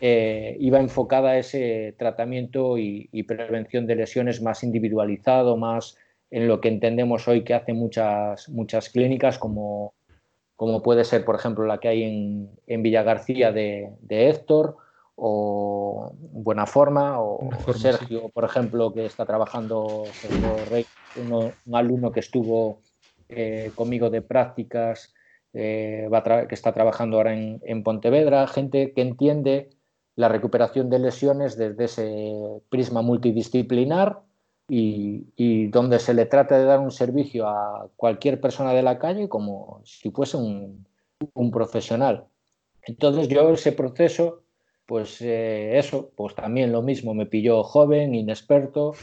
eh, 0.00 0.56
iba 0.60 0.80
enfocada 0.80 1.30
a 1.30 1.38
ese 1.38 1.94
tratamiento 1.98 2.78
y, 2.78 3.08
prevención 3.24 3.86
de 3.86 3.96
lesiones 3.96 4.40
más 4.40 4.64
individualizado, 4.64 5.58
más 5.58 5.98
en 6.30 6.48
lo 6.48 6.60
que 6.60 6.68
entendemos 6.68 7.28
hoy 7.28 7.44
que 7.44 7.52
hacen 7.52 7.76
muchas, 7.76 8.48
muchas 8.48 8.88
clínicas, 8.88 9.38
como, 9.38 9.92
como 10.56 10.82
puede 10.82 11.04
ser, 11.04 11.24
por 11.24 11.34
ejemplo, 11.34 11.66
la 11.66 11.78
que 11.78 11.88
hay 11.88 12.02
en, 12.04 12.50
en 12.66 12.82
Villa 12.82 13.02
García 13.02 13.52
de, 13.52 13.92
Héctor, 14.08 14.78
o 15.16 16.14
Buena 16.18 16.64
Forma, 16.64 17.20
o 17.20 17.50
Sergio, 17.74 18.30
por 18.30 18.44
ejemplo, 18.44 18.94
que 18.94 19.04
está 19.04 19.26
trabajando, 19.26 20.04
un 21.16 21.74
alumno 21.74 22.10
que 22.10 22.20
estuvo 22.20 22.80
eh, 23.28 23.70
conmigo 23.74 24.08
de 24.08 24.22
prácticas, 24.22 25.12
eh, 25.52 26.08
que 26.48 26.54
está 26.54 26.72
trabajando 26.72 27.18
ahora 27.18 27.34
en, 27.34 27.60
en 27.66 27.82
Pontevedra, 27.82 28.46
gente 28.46 28.92
que 28.94 29.02
entiende 29.02 29.68
la 30.16 30.28
recuperación 30.28 30.90
de 30.90 30.98
lesiones 30.98 31.56
desde 31.56 31.84
ese 31.84 32.62
prisma 32.68 33.02
multidisciplinar 33.02 34.20
y, 34.70 35.66
donde 35.68 35.98
se 35.98 36.14
le 36.14 36.26
trata 36.26 36.58
de 36.58 36.64
dar 36.64 36.78
un 36.78 36.92
servicio 36.92 37.48
a 37.48 37.88
cualquier 37.96 38.40
persona 38.40 38.72
de 38.72 38.82
la 38.82 38.98
calle 38.98 39.28
como 39.28 39.80
si 39.84 40.10
fuese 40.10 40.36
un, 40.36 40.86
profesional. 41.50 42.26
Entonces 42.82 43.28
yo 43.28 43.50
ese 43.50 43.72
proceso, 43.72 44.42
pues 44.86 45.20
eh, 45.20 45.76
eso, 45.78 46.10
pues 46.16 46.34
también 46.34 46.72
lo 46.72 46.82
mismo, 46.82 47.14
me 47.14 47.26
pilló 47.26 47.62
joven, 47.62 48.14
inexperto, 48.14 48.94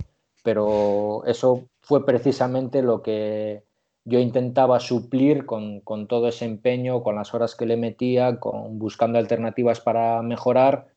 pero 0.43 1.23
eso 1.25 1.65
fue 1.81 2.05
precisamente 2.05 2.81
lo 2.81 3.01
que 3.01 3.63
yo 4.05 4.19
intentaba 4.19 4.79
suplir 4.79 5.45
con, 5.45 5.81
con, 5.81 6.07
todo 6.07 6.29
ese 6.29 6.45
empeño, 6.45 7.03
con 7.03 7.15
las 7.15 7.33
horas 7.33 7.55
que 7.55 7.65
le 7.65 7.75
metía, 7.75 8.39
con 8.39 8.79
buscando 8.79 9.19
alternativas 9.19 9.81
para 9.81 10.21
mejorar 10.21 10.87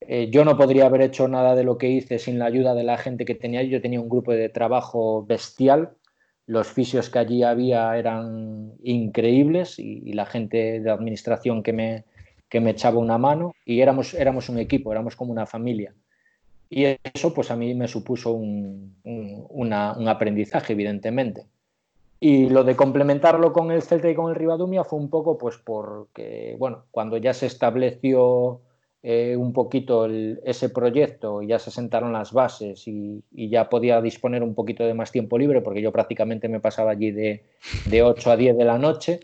eh, 0.00 0.28
yo 0.30 0.44
no 0.44 0.56
podría 0.56 0.86
haber 0.86 1.02
hecho 1.02 1.28
nada 1.28 1.54
de 1.54 1.64
lo 1.64 1.78
que 1.78 1.88
hice 1.88 2.18
sin 2.18 2.38
la 2.38 2.46
ayuda 2.46 2.74
de 2.74 2.84
la 2.84 2.98
gente 2.98 3.24
que 3.24 3.34
tenía. 3.34 3.62
Yo 3.62 3.80
tenía 3.80 4.00
un 4.00 4.08
grupo 4.08 4.32
de 4.32 4.48
trabajo 4.48 5.24
bestial. 5.24 5.94
Los 6.46 6.68
fisios 6.68 7.08
que 7.08 7.18
allí 7.18 7.42
había 7.42 7.96
eran 7.96 8.72
increíbles 8.82 9.78
y, 9.78 10.12
la 10.12 10.26
gente 10.26 10.80
de 10.80 10.90
administración 10.90 11.62
que 11.62 11.72
me, 11.72 12.04
que 12.48 12.60
me 12.60 12.70
echaba 12.70 12.98
una 12.98 13.18
mano. 13.18 13.54
Y 13.64 13.80
éramos, 13.80 14.12
éramos 14.14 14.48
un 14.48 14.58
equipo, 14.58 14.92
éramos 14.92 15.16
como 15.16 15.32
una 15.32 15.46
familia. 15.46 15.94
Y 16.68 16.84
eso 17.02 17.32
pues 17.32 17.50
a 17.50 17.56
mí 17.56 17.74
me 17.74 17.88
supuso 17.88 18.32
un, 18.32 18.96
un 19.04 19.72
aprendizaje, 20.08 20.74
evidentemente. 20.74 21.46
Y 22.20 22.48
lo 22.48 22.64
de 22.64 22.76
complementarlo 22.76 23.52
con 23.52 23.70
el 23.70 23.82
Celta 23.82 24.08
y 24.08 24.14
con 24.14 24.30
el 24.30 24.36
Ribadumia 24.36 24.84
fue 24.84 24.98
un 24.98 25.10
poco 25.10 25.36
pues 25.36 25.58
porque, 25.58 26.56
bueno, 26.58 26.84
cuando 26.90 27.16
ya 27.18 27.34
se 27.34 27.46
estableció 27.46 28.60
eh, 29.06 29.36
un 29.36 29.52
poquito 29.52 30.06
ese 30.06 30.70
proyecto, 30.70 31.42
ya 31.42 31.58
se 31.58 31.70
sentaron 31.70 32.14
las 32.14 32.32
bases 32.32 32.88
y, 32.88 33.22
ya 33.30 33.68
podía 33.68 34.00
disponer 34.00 34.42
un 34.42 34.54
poquito 34.54 34.82
de 34.82 34.94
más 34.94 35.12
tiempo 35.12 35.36
libre, 35.36 35.60
porque 35.60 35.82
yo 35.82 35.92
prácticamente 35.92 36.48
me 36.48 36.58
pasaba 36.58 36.92
allí 36.92 37.10
de, 37.10 37.44
de 37.84 38.02
8 38.02 38.30
a 38.30 38.36
10 38.38 38.56
de 38.56 38.64
la 38.64 38.78
noche. 38.78 39.20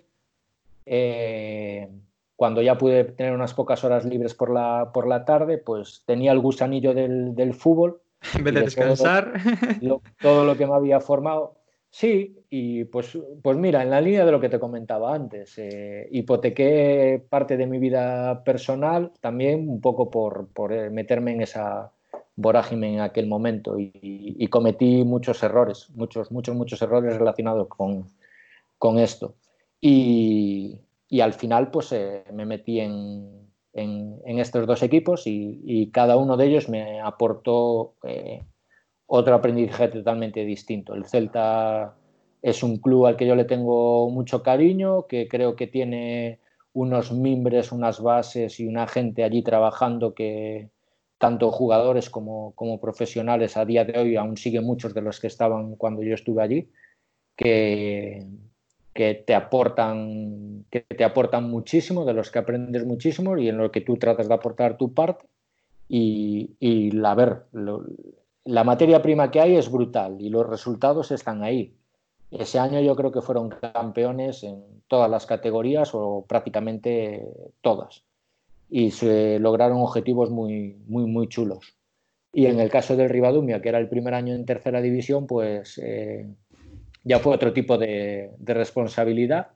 Eh, 0.85 1.89
cuando 2.37 2.61
ya 2.61 2.77
pude 2.77 3.05
tener 3.05 3.33
unas 3.33 3.55
pocas 3.55 3.83
horas 3.83 4.05
libres 4.05 4.35
por 4.35 4.51
la, 4.51 4.91
por 4.93 5.09
la 5.09 5.25
tarde, 5.25 5.57
pues 5.57 6.03
tenía 6.05 6.33
el 6.33 6.41
gusanillo 6.41 6.93
del, 6.93 7.35
del 7.35 7.55
fútbol. 7.55 8.03
En 8.35 8.45
vez 8.45 8.53
de, 8.53 8.61
descansar. 8.61 9.33
todo 10.21 10.45
lo 10.45 10.59
que 10.59 10.67
me 10.67 10.75
había 10.75 11.01
formado. 11.01 11.57
Sí, 11.93 12.37
y 12.51 12.85
pues, 12.85 13.19
pues 13.43 13.57
mira, 13.57 13.83
en 13.83 13.91
la 13.91 14.01
línea 14.01 14.25
de 14.25 14.31
lo 14.31 14.41
que 14.41 14.49
te 14.49 14.61
comentaba 14.61 15.13
antes, 15.13 15.59
eh, 15.59 16.09
hipotequé 16.13 17.25
parte 17.29 17.57
de 17.57 17.67
mi 17.67 17.79
vida 17.79 18.45
personal 18.45 19.13
también 19.21 19.69
un 19.69 19.81
poco 19.81 20.09
por, 20.09 20.73
eh, 20.73 20.89
meterme 20.91 21.33
en 21.33 21.43
esa 21.43 21.93
vorágine 22.37 22.95
en 22.95 23.01
aquel 23.01 23.27
momento 23.27 23.77
y, 23.79 24.47
cometí 24.49 25.05
muchos 25.05 25.43
errores, 25.43 25.91
muchos, 25.95 26.31
muchos, 26.33 26.55
muchos 26.57 26.81
errores 26.83 27.17
relacionados 27.19 27.69
con, 27.69 28.99
esto. 28.99 29.35
Y, 29.81 30.81
al 31.21 31.35
final 31.35 31.71
pues 31.71 31.93
eh, 31.93 32.25
me 32.33 32.47
metí 32.47 32.81
en, 32.81 33.49
estos 34.25 34.67
dos 34.67 34.83
equipos 34.83 35.27
y, 35.27 35.91
cada 35.93 36.17
uno 36.17 36.37
de 36.37 36.47
ellos 36.47 36.69
me 36.69 37.01
aportó 37.01 37.95
otro 39.13 39.35
aprendizaje 39.35 39.89
totalmente 39.89 40.45
distinto. 40.45 40.95
El 40.95 41.05
Celta 41.05 41.97
es 42.43 42.63
un 42.63 42.77
club 42.77 43.07
al 43.07 43.17
que 43.17 43.27
yo 43.27 43.35
le 43.35 43.45
tengo 43.45 44.09
mucho 44.09 44.41
cariño, 44.41 45.09
que 45.09 45.27
creo 45.27 45.57
que 45.57 45.67
tiene 45.67 46.39
unos 46.75 47.11
mimbres, 47.11 47.73
unas 47.73 48.01
bases 48.01 48.61
y 48.61 48.69
una 48.69 48.87
gente 48.87 49.25
allí 49.25 49.43
trabajando 49.43 50.15
que 50.15 50.71
tanto 51.19 51.51
jugadores 51.51 52.09
como, 52.09 52.55
profesionales 52.81 53.57
a 53.57 53.65
día 53.65 53.85
de 53.85 53.99
hoy 53.99 54.15
aún 54.15 54.37
siguen 54.37 54.65
muchos 54.65 54.95
de 54.95 55.03
los 55.03 55.19
que 55.19 55.27
estaban 55.27 55.75
cuando 55.75 56.03
yo 56.05 56.15
estuve 56.15 56.45
allí, 56.45 56.71
que, 57.35 58.25
que 58.95 59.15
te 59.27 59.35
aportan 59.35 60.67
que 60.71 60.83
te 60.83 61.03
aportan 61.03 61.51
muchísimo, 61.51 62.05
de 62.05 62.15
los 62.15 62.31
que 62.31 62.39
aprendes 62.39 62.87
muchísimo 62.87 63.37
y 63.37 63.49
en 63.49 63.59
lo 63.59 63.73
que 63.73 63.81
tú 63.81 63.97
tratas 63.97 64.29
de 64.29 64.35
aportar 64.35 64.77
tu 64.77 64.95
parte 64.95 65.27
y 65.89 66.93
la 66.93 67.17
ver, 67.17 67.43
la 68.45 68.65
materia 68.65 69.03
prima 69.03 69.31
que 69.31 69.41
hay 69.41 69.57
es 69.57 69.71
brutal 69.71 70.21
y 70.21 70.29
los 70.29 70.49
resultados 70.49 71.11
están 71.11 71.43
ahí. 71.43 71.77
Ese 72.31 72.59
año 72.59 72.81
yo 72.81 72.95
creo 72.97 73.11
que 73.11 73.23
fueron 73.23 73.51
campeones 73.51 74.45
en 74.45 74.63
todas 74.89 75.11
las 75.11 75.27
categorías 75.27 75.91
o 75.95 76.25
prácticamente 76.29 77.27
todas. 77.61 78.05
Y 78.69 78.93
se 78.93 79.39
lograron 79.41 79.81
objetivos 79.81 80.31
muy, 80.31 80.77
muy, 80.87 81.07
muy 81.07 81.29
chulos. 81.29 81.77
Y 82.33 82.47
en 82.47 82.61
el 82.61 82.71
caso 82.71 82.97
del 82.97 83.09
Ribadumia, 83.09 83.61
que 83.61 83.69
era 83.69 83.79
el 83.79 83.89
primer 83.89 84.15
año 84.15 84.35
en 84.35 84.47
tercera 84.47 84.81
división, 84.81 85.27
pues 85.27 85.79
eh, 85.83 86.29
ya 87.03 87.19
fue 87.19 87.35
otro 87.35 87.53
tipo 87.53 87.77
de, 87.77 88.31
responsabilidad. 88.39 89.49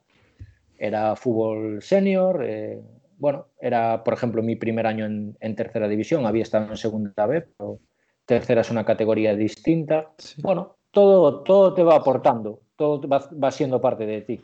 Era 0.76 1.14
fútbol 1.14 1.80
senior. 1.80 2.44
Eh, 2.44 2.80
bueno, 3.18 3.46
era, 3.60 4.02
por 4.02 4.14
ejemplo, 4.14 4.42
mi 4.42 4.56
primer 4.56 4.88
año 4.88 5.06
en, 5.06 5.36
en 5.38 5.54
tercera 5.54 5.86
división. 5.86 6.26
Había 6.26 6.42
estado 6.42 6.68
en 6.68 6.76
segunda 6.76 7.26
vez, 7.26 7.44
pero 7.56 7.78
tercera 8.26 8.62
es 8.62 8.70
una 8.70 8.84
categoría 8.84 9.34
distinta. 9.34 10.12
Bueno, 10.38 10.76
todo, 10.90 11.40
todo 11.42 11.74
te 11.74 11.82
va 11.82 11.96
aportando, 11.96 12.60
todo 12.76 13.00
va, 13.08 13.50
siendo 13.50 13.80
parte 13.80 14.06
de 14.06 14.22
ti. 14.22 14.40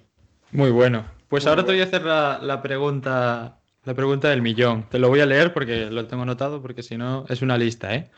Muy 0.52 0.70
bueno. 0.70 1.04
Pues 1.28 1.46
ahora 1.46 1.64
te 1.64 1.72
voy 1.72 1.80
a 1.80 1.84
hacer 1.84 2.02
la, 2.02 2.60
pregunta, 2.62 3.60
la 3.84 3.94
pregunta 3.94 4.28
del 4.28 4.42
millón. 4.42 4.86
Te 4.90 4.98
lo 4.98 5.08
voy 5.08 5.20
a 5.20 5.26
leer 5.26 5.54
porque 5.54 5.86
lo 5.86 6.06
tengo 6.06 6.24
anotado, 6.24 6.60
porque 6.60 6.82
si 6.82 6.96
no 6.96 7.24
es 7.28 7.40
una 7.40 7.56
lista, 7.56 7.94
¿eh? 7.94 8.10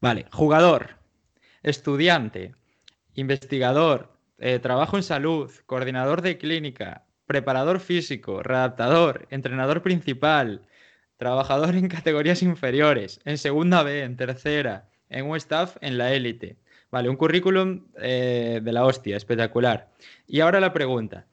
Vale, 0.00 0.26
jugador, 0.30 0.90
estudiante, 1.62 2.54
investigador, 3.14 4.12
eh, 4.38 4.58
trabajo 4.60 4.96
en 4.96 5.02
salud, 5.02 5.50
coordinador 5.64 6.22
de 6.22 6.38
clínica, 6.38 7.06
preparador 7.26 7.80
físico, 7.80 8.42
redactador, 8.42 9.26
entrenador 9.30 9.82
principal, 9.82 10.62
trabajador 11.16 11.74
en 11.76 11.88
categorías 11.88 12.42
inferiores, 12.42 13.20
en 13.24 13.38
segunda 13.38 13.82
B, 13.82 14.02
en 14.02 14.16
tercera, 14.16 14.88
en 15.08 15.26
un 15.26 15.36
staff 15.36 15.76
en 15.80 15.98
la 15.98 16.12
élite. 16.12 16.56
Vale, 16.90 17.08
un 17.08 17.16
currículum 17.16 17.86
eh, 17.98 18.60
de 18.62 18.72
la 18.72 18.84
hostia, 18.84 19.16
espectacular. 19.16 19.90
Y 20.26 20.40
ahora 20.40 20.60
la 20.60 20.72
pregunta. 20.72 21.26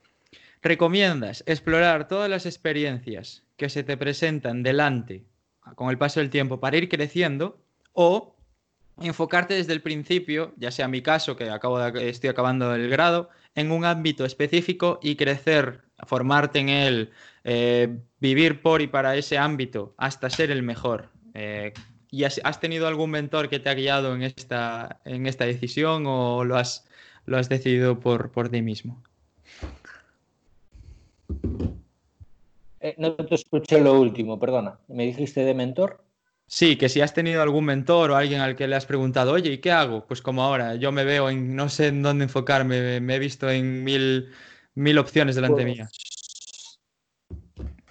¿Recomiendas 0.61 1.43
explorar 1.45 2.07
todas 2.07 2.29
las 2.29 2.45
experiencias 2.45 3.43
que 3.57 3.69
se 3.69 3.83
te 3.83 3.97
presentan 3.97 4.63
delante 4.63 5.25
con 5.75 5.89
el 5.89 5.97
paso 5.97 6.19
del 6.19 6.29
tiempo 6.29 6.59
para 6.59 6.77
ir 6.77 6.89
creciendo 6.89 7.59
o 7.91 8.35
enfocarte 9.01 9.55
desde 9.55 9.73
el 9.73 9.81
principio, 9.81 10.53
ya 10.57 10.71
sea 10.71 10.87
mi 10.87 11.01
caso, 11.01 11.35
que 11.35 11.49
acabo 11.49 11.79
de, 11.79 12.09
estoy 12.09 12.29
acabando 12.29 12.73
el 12.75 12.89
grado, 12.89 13.29
en 13.55 13.71
un 13.71 13.85
ámbito 13.85 14.25
específico 14.25 14.99
y 15.01 15.15
crecer, 15.15 15.81
formarte 16.05 16.59
en 16.59 16.69
él, 16.69 17.11
eh, 17.43 17.99
vivir 18.19 18.61
por 18.61 18.81
y 18.81 18.87
para 18.87 19.15
ese 19.15 19.37
ámbito 19.37 19.93
hasta 19.97 20.29
ser 20.29 20.51
el 20.51 20.63
mejor. 20.63 21.09
Eh, 21.33 21.73
¿Y 22.09 22.25
has, 22.25 22.59
tenido 22.59 22.87
algún 22.87 23.09
mentor 23.09 23.49
que 23.49 23.59
te 23.59 23.69
ha 23.69 23.73
guiado 23.73 24.13
en 24.13 24.21
esta, 24.21 24.99
en 25.03 25.25
esta 25.25 25.45
decisión 25.45 26.03
o 26.05 26.43
lo 26.43 26.57
has, 26.57 26.87
lo 27.25 27.37
has 27.37 27.49
decidido 27.49 27.99
por, 27.99 28.31
por 28.31 28.49
ti 28.49 28.61
mismo? 28.61 29.01
Eh, 32.79 32.95
no 32.97 33.15
te 33.15 33.33
escuché 33.33 33.81
lo 33.81 33.99
último, 33.99 34.39
perdona. 34.39 34.77
¿Me 34.89 35.05
dijiste 35.05 35.43
de 35.43 35.53
mentor? 35.53 36.03
Sí, 36.47 36.77
que 36.77 36.89
si 36.89 37.01
has 37.01 37.13
tenido 37.13 37.41
algún 37.41 37.65
mentor 37.65 38.11
o 38.11 38.15
alguien 38.15 38.41
al 38.41 38.55
que 38.55 38.67
le 38.67 38.75
has 38.75 38.85
preguntado, 38.85 39.31
oye, 39.31 39.53
¿y 39.53 39.57
qué 39.59 39.71
hago? 39.71 40.05
Pues 40.05 40.21
como 40.21 40.43
ahora, 40.43 40.75
yo 40.75 40.91
me 40.91 41.03
veo 41.03 41.29
en, 41.29 41.55
no 41.55 41.69
sé 41.69 41.87
en 41.87 42.03
dónde 42.03 42.25
enfocarme, 42.25 42.99
me 42.99 43.15
he 43.15 43.19
visto 43.19 43.49
en 43.49 43.83
mil, 43.83 44.29
mil 44.75 44.97
opciones 44.97 45.35
delante 45.35 45.63
pues, 45.63 45.75
mía. 45.75 45.89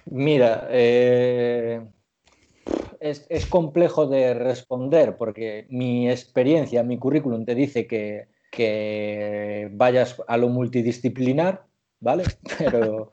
Mira, 0.05 0.67
eh, 0.69 1.81
es, 2.99 3.45
complejo 3.47 4.07
de 4.07 4.33
responder 4.33 5.17
porque 5.17 5.65
mi 5.69 6.09
experiencia, 6.09 6.83
mi 6.83 6.97
currículum 6.97 7.45
te 7.45 7.55
dice 7.55 7.87
que, 7.87 8.27
vayas 9.71 10.21
a 10.27 10.37
lo 10.37 10.49
multidisciplinar, 10.49 11.65
¿vale? 11.99 12.23
Pero, 12.59 13.11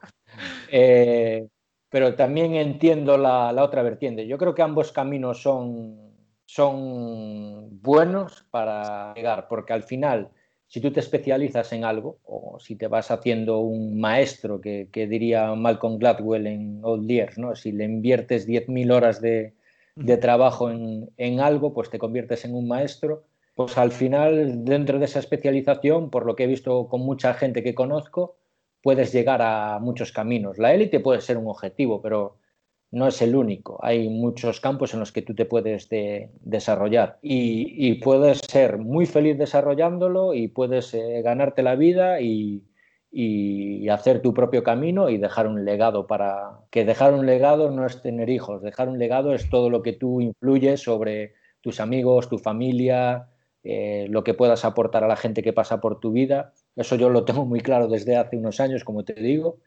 eh, 0.71 1.47
pero 1.91 2.15
también 2.15 2.55
entiendo 2.55 3.17
la, 3.17 3.53
otra 3.61 3.83
vertiente. 3.83 4.25
Yo 4.25 4.37
creo 4.37 4.55
que 4.55 4.61
ambos 4.61 4.93
caminos 4.93 5.41
son, 5.41 5.99
son 6.45 7.81
buenos 7.81 8.45
para 8.49 9.13
llegar, 9.13 9.49
porque 9.49 9.73
al 9.73 9.83
final, 9.83 10.29
si 10.67 10.79
tú 10.79 10.91
te 10.93 11.01
especializas 11.01 11.73
en 11.73 11.83
algo, 11.83 12.19
o 12.23 12.57
si 12.59 12.77
te 12.77 12.87
vas 12.87 13.11
haciendo 13.11 13.59
un 13.59 13.99
maestro, 13.99 14.61
que, 14.61 14.87
diría 14.93 15.53
Malcolm 15.53 15.97
Gladwell 15.97 16.47
en 16.47 16.79
Old 16.81 17.09
Years, 17.09 17.37
¿no? 17.37 17.57
si 17.57 17.73
le 17.73 17.83
inviertes 17.83 18.47
10.000 18.47 18.89
horas 18.93 19.19
de, 19.19 19.53
trabajo 20.21 20.71
en, 20.71 21.09
en, 21.17 21.41
algo, 21.41 21.73
pues 21.73 21.89
te 21.89 21.99
conviertes 21.99 22.45
en 22.45 22.55
un 22.55 22.69
maestro. 22.69 23.25
Pues 23.53 23.77
al 23.77 23.91
final, 23.91 24.63
dentro 24.63 24.97
de 24.97 25.05
esa 25.05 25.19
especialización, 25.19 26.09
por 26.09 26.25
lo 26.25 26.37
que 26.37 26.45
he 26.45 26.47
visto 26.47 26.87
con 26.87 27.01
mucha 27.01 27.33
gente 27.33 27.63
que 27.63 27.75
conozco, 27.75 28.37
puedes 28.81 29.13
llegar 29.13 29.41
a 29.41 29.79
muchos 29.79 30.11
caminos. 30.11 30.57
La 30.57 30.73
élite 30.73 30.99
puede 30.99 31.21
ser 31.21 31.37
un 31.37 31.47
objetivo, 31.47 32.01
pero 32.01 32.37
no 32.91 33.07
es 33.07 33.21
el 33.21 33.35
único. 33.35 33.79
Hay 33.81 34.09
muchos 34.09 34.59
campos 34.59 34.93
en 34.93 34.99
los 34.99 35.11
que 35.11 35.21
tú 35.21 35.33
te 35.33 35.45
puedes 35.45 35.89
desarrollar 35.89 37.19
y, 37.21 37.93
puedes 37.95 38.39
ser 38.39 38.77
muy 38.77 39.05
feliz 39.05 39.37
desarrollándolo 39.37 40.33
y 40.33 40.49
puedes 40.49 40.93
eh, 40.93 41.21
ganarte 41.23 41.63
la 41.63 41.75
vida 41.75 42.21
y, 42.21 42.63
hacer 43.89 44.21
tu 44.21 44.33
propio 44.33 44.63
camino 44.63 45.09
y 45.09 45.17
dejar 45.17 45.45
un 45.45 45.65
legado 45.65 46.07
para 46.07 46.61
que 46.71 46.85
dejar 46.85 47.13
un 47.13 47.25
legado 47.25 47.69
no 47.69 47.85
es 47.85 48.01
tener 48.01 48.29
hijos, 48.29 48.61
dejar 48.61 48.87
un 48.87 48.99
legado 48.99 49.33
es 49.33 49.49
todo 49.49 49.69
lo 49.69 49.81
que 49.81 49.91
tú 49.91 50.21
influyes 50.21 50.81
sobre 50.81 51.33
tus 51.59 51.81
amigos, 51.81 52.29
tu 52.29 52.37
familia, 52.37 53.27
eh, 53.63 54.07
lo 54.09 54.23
que 54.23 54.33
puedas 54.33 54.65
aportar 54.65 55.03
a 55.03 55.07
la 55.07 55.15
gente 55.15 55.43
que 55.43 55.53
pasa 55.53 55.81
por 55.81 55.99
tu 55.99 56.11
vida 56.11 56.53
eso 56.75 56.95
yo 56.95 57.09
lo 57.09 57.25
tengo 57.25 57.45
muy 57.45 57.59
claro 57.61 57.87
desde 57.87 58.15
hace 58.15 58.37
unos 58.37 58.59
años, 58.59 58.83
como 58.83 59.03
te 59.03 59.13
digo. 59.13 59.59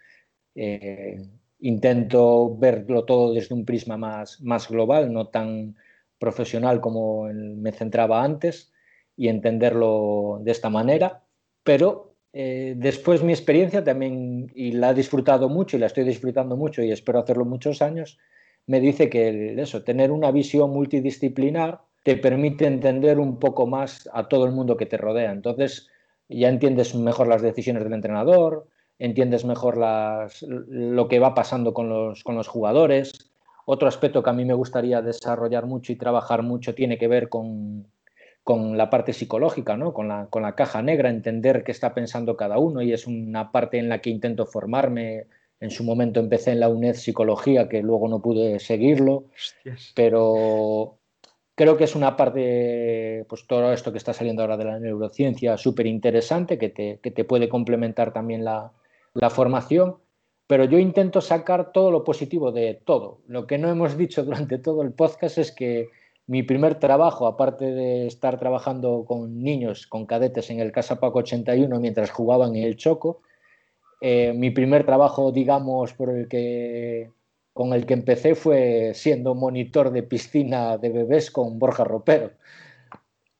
Eh, 0.54 1.22
intento 1.60 2.56
verlo 2.56 3.04
todo 3.04 3.34
desde 3.34 3.54
un 3.54 3.64
prisma 3.64 3.96
más, 3.96 4.40
más 4.42 4.68
global, 4.68 5.12
no 5.12 5.28
tan 5.28 5.76
profesional 6.18 6.80
como 6.80 7.24
me 7.32 7.72
centraba 7.72 8.22
antes, 8.22 8.72
y 9.16 9.28
entenderlo 9.28 10.40
de 10.42 10.52
esta 10.52 10.70
manera. 10.70 11.24
Pero 11.62 12.16
eh, 12.32 12.74
después 12.76 13.22
mi 13.22 13.32
experiencia 13.32 13.84
también, 13.84 14.50
y 14.54 14.72
la 14.72 14.90
he 14.90 14.94
disfrutado 14.94 15.48
mucho 15.48 15.76
y 15.76 15.80
la 15.80 15.86
estoy 15.86 16.04
disfrutando 16.04 16.56
mucho 16.56 16.82
y 16.82 16.90
espero 16.90 17.20
hacerlo 17.20 17.44
muchos 17.44 17.82
años, 17.82 18.18
me 18.66 18.80
dice 18.80 19.10
que 19.10 19.54
eso, 19.60 19.84
tener 19.84 20.10
una 20.10 20.30
visión 20.30 20.70
multidisciplinar 20.70 21.82
te 22.04 22.16
permite 22.16 22.66
entender 22.66 23.18
un 23.18 23.38
poco 23.38 23.66
más 23.66 24.08
a 24.12 24.28
todo 24.28 24.44
el 24.44 24.52
mundo 24.52 24.76
que 24.76 24.86
te 24.86 24.98
rodea. 24.98 25.32
Entonces, 25.32 25.88
ya 26.28 26.48
entiendes 26.48 26.94
mejor 26.94 27.26
las 27.26 27.42
decisiones 27.42 27.82
del 27.82 27.94
entrenador, 27.94 28.68
entiendes 28.98 29.44
mejor 29.46 29.78
lo 29.78 31.08
que 31.08 31.18
va 31.18 31.34
pasando 31.34 31.72
con 31.72 31.88
los, 31.88 32.22
con 32.22 32.36
los 32.36 32.46
jugadores. 32.46 33.32
Otro 33.64 33.88
aspecto 33.88 34.22
que 34.22 34.30
a 34.30 34.34
mí 34.34 34.44
me 34.44 34.52
gustaría 34.52 35.00
desarrollar 35.00 35.64
mucho 35.64 35.92
y 35.92 35.96
trabajar 35.96 36.42
mucho 36.42 36.74
tiene 36.74 36.98
que 36.98 37.08
ver 37.08 37.30
con, 37.30 37.86
la 38.46 38.90
parte 38.90 39.14
psicológica, 39.14 39.78
¿no? 39.78 39.94
con, 39.94 40.08
la, 40.08 40.26
con 40.28 40.42
la 40.42 40.54
caja 40.54 40.82
negra, 40.82 41.08
entender 41.08 41.64
qué 41.64 41.72
está 41.72 41.94
pensando 41.94 42.36
cada 42.36 42.58
uno 42.58 42.82
y 42.82 42.92
es 42.92 43.06
una 43.06 43.50
parte 43.50 43.78
en 43.78 43.88
la 43.88 44.00
que 44.02 44.10
intento 44.10 44.44
formarme. 44.44 45.26
En 45.58 45.70
su 45.70 45.84
momento 45.84 46.20
empecé 46.20 46.50
en 46.50 46.60
la 46.60 46.68
UNED 46.68 46.96
Psicología, 46.96 47.66
que 47.66 47.82
luego 47.82 48.08
no 48.08 48.20
pude 48.20 48.58
seguirlo, 48.58 49.24
pero 49.94 50.98
Creo 51.56 51.76
que 51.76 51.84
es 51.84 51.94
una 51.94 52.16
parte, 52.16 53.24
pues 53.28 53.46
todo 53.46 53.72
esto 53.72 53.92
que 53.92 53.98
está 53.98 54.12
saliendo 54.12 54.42
ahora 54.42 54.56
de 54.56 54.64
la 54.64 54.80
neurociencia, 54.80 55.56
súper 55.56 55.86
interesante, 55.86 56.58
que 56.58 56.68
te, 56.68 57.24
puede 57.24 57.48
complementar 57.48 58.12
también 58.12 58.44
la, 58.44 58.72
formación, 59.30 59.96
pero 60.48 60.64
yo 60.64 60.78
intento 60.78 61.20
sacar 61.20 61.70
todo 61.70 61.92
lo 61.92 62.02
positivo 62.02 62.50
de 62.50 62.74
todo. 62.84 63.20
Lo 63.28 63.46
que 63.46 63.58
no 63.58 63.68
hemos 63.68 63.96
dicho 63.96 64.24
durante 64.24 64.58
todo 64.58 64.82
el 64.82 64.92
podcast 64.92 65.38
es 65.38 65.52
que 65.52 65.90
mi 66.26 66.42
primer 66.42 66.80
trabajo, 66.80 67.26
aparte 67.28 67.66
de 67.66 68.06
estar 68.06 68.38
trabajando 68.38 69.04
con 69.06 69.42
niños, 69.42 69.86
con 69.86 70.06
cadetes 70.06 70.50
en 70.50 70.58
el 70.58 70.72
Casa 70.72 70.98
Paco 70.98 71.20
81 71.20 71.78
mientras 71.78 72.10
jugaban 72.10 72.56
en 72.56 72.64
el 72.64 72.76
Choco, 72.76 73.20
eh, 74.00 74.32
mi 74.34 74.50
primer 74.50 74.84
trabajo, 74.84 75.30
digamos, 75.30 75.92
por 75.92 76.10
el 76.10 76.26
que 76.26 77.10
con 77.54 77.72
el 77.72 77.86
que 77.86 77.94
empecé 77.94 78.34
fue 78.34 78.92
siendo 78.94 79.34
monitor 79.34 79.92
de 79.92 80.02
piscina 80.02 80.76
de 80.76 80.90
bebés 80.90 81.30
con 81.30 81.58
Borja 81.58 81.84
Ropero, 81.84 82.32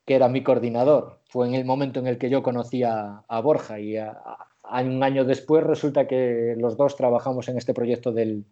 que 0.06 0.14
era 0.14 0.28
mi 0.28 0.42
coordinador. 0.42 1.18
Fue 1.28 1.48
en 1.48 1.54
el 1.54 1.64
momento 1.64 1.98
en 1.98 2.06
el 2.06 2.16
que 2.16 2.30
yo 2.30 2.42
conocía 2.42 3.24
a 3.26 3.40
Borja 3.40 3.80
y 3.80 3.96
un 3.98 5.02
año 5.02 5.24
después 5.24 5.64
resulta 5.64 6.06
que 6.06 6.54
los 6.56 6.76
dos 6.76 6.96
trabajamos 6.96 7.48
en 7.48 7.58
este 7.58 7.74
proyecto 7.74 8.12
del, 8.12 8.46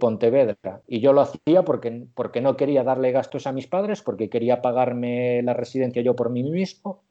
Pontevedra. 0.00 0.80
Y 0.86 1.00
yo 1.00 1.12
lo 1.12 1.20
hacía 1.20 1.62
porque, 1.62 2.06
porque 2.14 2.40
no 2.40 2.56
quería 2.56 2.82
darle 2.82 3.12
gastos 3.12 3.46
a 3.46 3.52
mis 3.52 3.66
padres, 3.66 4.00
porque 4.00 4.30
quería 4.30 4.62
pagarme 4.62 5.42
la 5.42 5.52
residencia 5.52 6.00
yo 6.00 6.16
por 6.16 6.30
mí 6.30 6.42
mismo. 6.42 7.02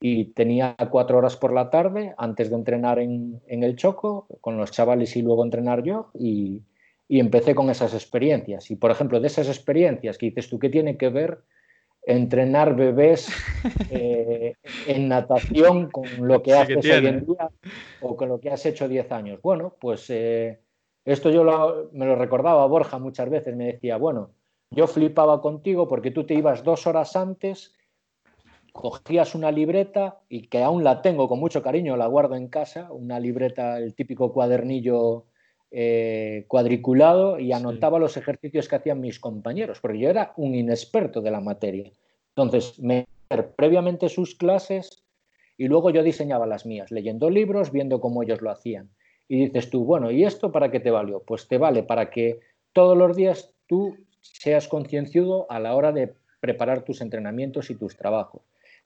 Y 0.00 0.24
tenía 0.24 0.74
cuatro 0.90 1.18
horas 1.18 1.36
por 1.36 1.52
la 1.52 1.70
tarde 1.70 2.14
antes 2.18 2.50
de 2.50 2.56
entrenar 2.56 2.98
en, 2.98 3.40
en 3.46 3.62
el 3.62 3.76
Choco 3.76 4.26
con 4.40 4.56
los 4.56 4.72
chavales 4.72 5.14
y 5.16 5.22
luego 5.22 5.44
entrenar 5.44 5.84
yo. 5.84 6.10
Y, 6.18 6.62
y 7.10 7.18
empecé 7.18 7.56
con 7.56 7.68
esas 7.70 7.92
experiencias. 7.92 8.70
Y, 8.70 8.76
por 8.76 8.92
ejemplo, 8.92 9.18
de 9.18 9.26
esas 9.26 9.48
experiencias 9.48 10.16
que 10.16 10.26
dices 10.26 10.48
tú, 10.48 10.60
¿qué 10.60 10.68
tiene 10.68 10.96
que 10.96 11.08
ver 11.08 11.42
entrenar 12.02 12.76
bebés 12.76 13.28
eh, 13.90 14.54
en 14.86 15.08
natación 15.08 15.90
con 15.90 16.06
lo 16.20 16.40
que 16.40 16.54
haces 16.54 16.76
hoy 16.84 17.06
en 17.06 17.26
día 17.26 17.50
o 18.00 18.16
con 18.16 18.28
lo 18.28 18.38
que 18.38 18.50
has 18.50 18.64
hecho 18.64 18.88
10 18.88 19.10
años? 19.10 19.40
Bueno, 19.42 19.74
pues 19.80 20.08
eh, 20.08 20.60
esto 21.04 21.30
yo 21.30 21.90
me 21.92 22.06
lo 22.06 22.14
recordaba 22.14 22.64
Borja 22.66 23.00
muchas 23.00 23.28
veces, 23.28 23.56
me 23.56 23.72
decía, 23.72 23.96
bueno, 23.96 24.30
yo 24.70 24.86
flipaba 24.86 25.40
contigo 25.40 25.88
porque 25.88 26.12
tú 26.12 26.26
te 26.26 26.34
ibas 26.34 26.62
dos 26.62 26.86
horas 26.86 27.16
antes, 27.16 27.74
cogías 28.72 29.34
una 29.34 29.50
libreta 29.50 30.20
y 30.28 30.42
que 30.42 30.62
aún 30.62 30.84
la 30.84 31.02
tengo 31.02 31.28
con 31.28 31.40
mucho 31.40 31.60
cariño, 31.60 31.96
la 31.96 32.06
guardo 32.06 32.36
en 32.36 32.46
casa, 32.46 32.86
una 32.92 33.18
libreta, 33.18 33.78
el 33.78 33.96
típico 33.96 34.32
cuadernillo 34.32 35.26
eh, 35.72 36.46
cuadriculado 36.48 37.38
y 37.38 37.52
anotaba 37.52 38.00
los 38.00 38.16
ejercicios 38.16 38.68
que 38.68 38.76
hacían 38.76 39.00
mis 39.00 39.20
compañeros, 39.20 39.80
porque 39.80 40.00
yo 40.00 40.10
era 40.10 40.32
un 40.36 40.54
inexperto 40.54 41.20
de 41.20 41.30
la 41.30 41.40
materia. 41.40 41.92
Entonces, 42.34 42.78
me 42.80 43.06
previamente 43.56 44.08
sus 44.08 44.34
clases 44.34 45.04
y 45.56 45.68
luego 45.68 45.90
yo 45.90 46.02
diseñaba 46.02 46.46
las 46.46 46.66
mías, 46.66 46.90
leyendo 46.90 47.30
libros, 47.30 47.70
viendo 47.70 48.00
cómo 48.00 48.22
ellos 48.22 48.42
lo 48.42 48.50
hacían. 48.50 48.90
Y 49.28 49.44
dices 49.44 49.70
tú, 49.70 49.84
bueno, 49.84 50.10
¿y 50.10 50.24
esto 50.24 50.50
para 50.50 50.72
qué 50.72 50.80
te 50.80 50.90
valió? 50.90 51.22
Pues 51.22 51.46
te 51.46 51.58
vale 51.58 51.84
para 51.84 52.10
que 52.10 52.40
todos 52.72 52.98
los 52.98 53.14
días 53.14 53.52
tú 53.68 53.96
seas 54.20 54.66
concienciudo 54.66 55.46
a 55.50 55.60
la 55.60 55.76
hora 55.76 55.92
de 55.92 56.14
preparar 56.40 56.82
tus 56.82 57.00
entrenamientos 57.00 57.70
y 57.70 57.76
tus 57.76 57.96
trabajos. 57.96 58.42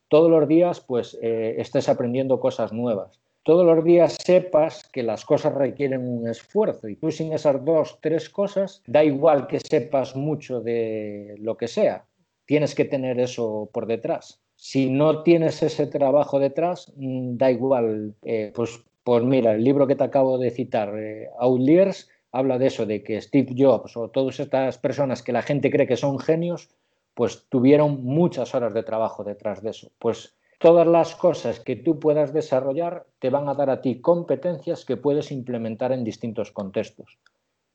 Todos 0.09 0.31
los 0.31 0.47
días, 0.47 0.81
pues, 0.81 1.18
eh, 1.23 1.55
estés 1.59 1.88
aprendiendo 1.88 2.40
cosas 2.40 2.73
nuevas 2.75 3.24
todos 3.45 3.65
los 3.65 3.85
días 3.85 4.17
sepas 4.25 4.89
que 4.89 5.03
las 5.03 5.25
cosas 5.25 5.55
requieren 5.55 6.09
un 6.09 6.27
esfuerzo 6.29 6.89
y 6.89 6.97
tú 6.97 7.11
sin 7.11 7.33
esas 7.33 7.65
dos, 7.65 7.99
tres 8.01 8.29
cosas, 8.31 8.83
da 8.87 9.05
igual 9.05 9.47
que 9.47 9.61
sepas 9.61 10.17
mucho 10.17 10.61
de 10.61 11.37
lo 11.39 11.57
que 11.57 11.69
sea, 11.69 12.07
tienes 12.47 12.75
que 12.75 12.87
tener 12.87 13.21
eso 13.21 13.69
por 13.73 13.87
detrás. 13.87 14.41
Si 14.57 14.91
no 14.91 15.23
tienes 15.23 15.63
ese 15.63 15.87
trabajo 15.87 16.39
detrás, 16.39 16.93
mm, 16.97 17.37
da 17.37 17.51
igual. 17.51 18.15
Eh, 18.23 18.51
pues, 18.55 18.81
pues 19.03 19.23
mira, 19.23 19.53
el 19.53 19.63
libro 19.63 19.87
que 19.87 19.97
te 19.97 20.05
acabo 20.05 20.39
de 20.39 20.51
citar, 20.51 20.97
eh, 20.99 21.29
Outliers, 21.39 22.09
habla 22.33 22.59
de 22.59 22.69
eso, 22.69 22.87
de 22.87 23.03
que 23.03 23.21
Steve 23.21 23.55
Jobs 23.57 23.97
o 23.97 24.09
todas 24.09 24.41
estas 24.41 24.79
personas 24.79 25.23
que 25.23 25.33
la 25.33 25.43
gente 25.43 25.71
cree 25.71 25.87
que 25.87 25.97
son 25.97 26.19
genios, 26.19 26.71
pues 27.15 27.45
tuvieron 27.49 28.05
muchas 28.05 28.55
horas 28.55 28.73
de 28.75 28.83
trabajo 28.83 29.23
detrás 29.23 29.63
de 29.63 29.71
eso. 29.71 29.91
Pues 29.99 30.35
todas 30.64 30.87
las 30.87 31.14
cosas 31.14 31.61
que 31.61 31.77
tú 31.77 32.00
puedas 32.00 32.33
desarrollar 32.33 33.05
te 33.18 33.29
van 33.29 33.50
a 33.50 33.55
dar 33.55 33.68
a 33.68 33.83
ti 33.83 34.00
competencias 34.00 34.87
que 34.87 34.96
puedes 34.96 35.31
implementar 35.31 35.92
en 35.92 36.05
distintos 36.05 36.53
contextos. 36.53 37.18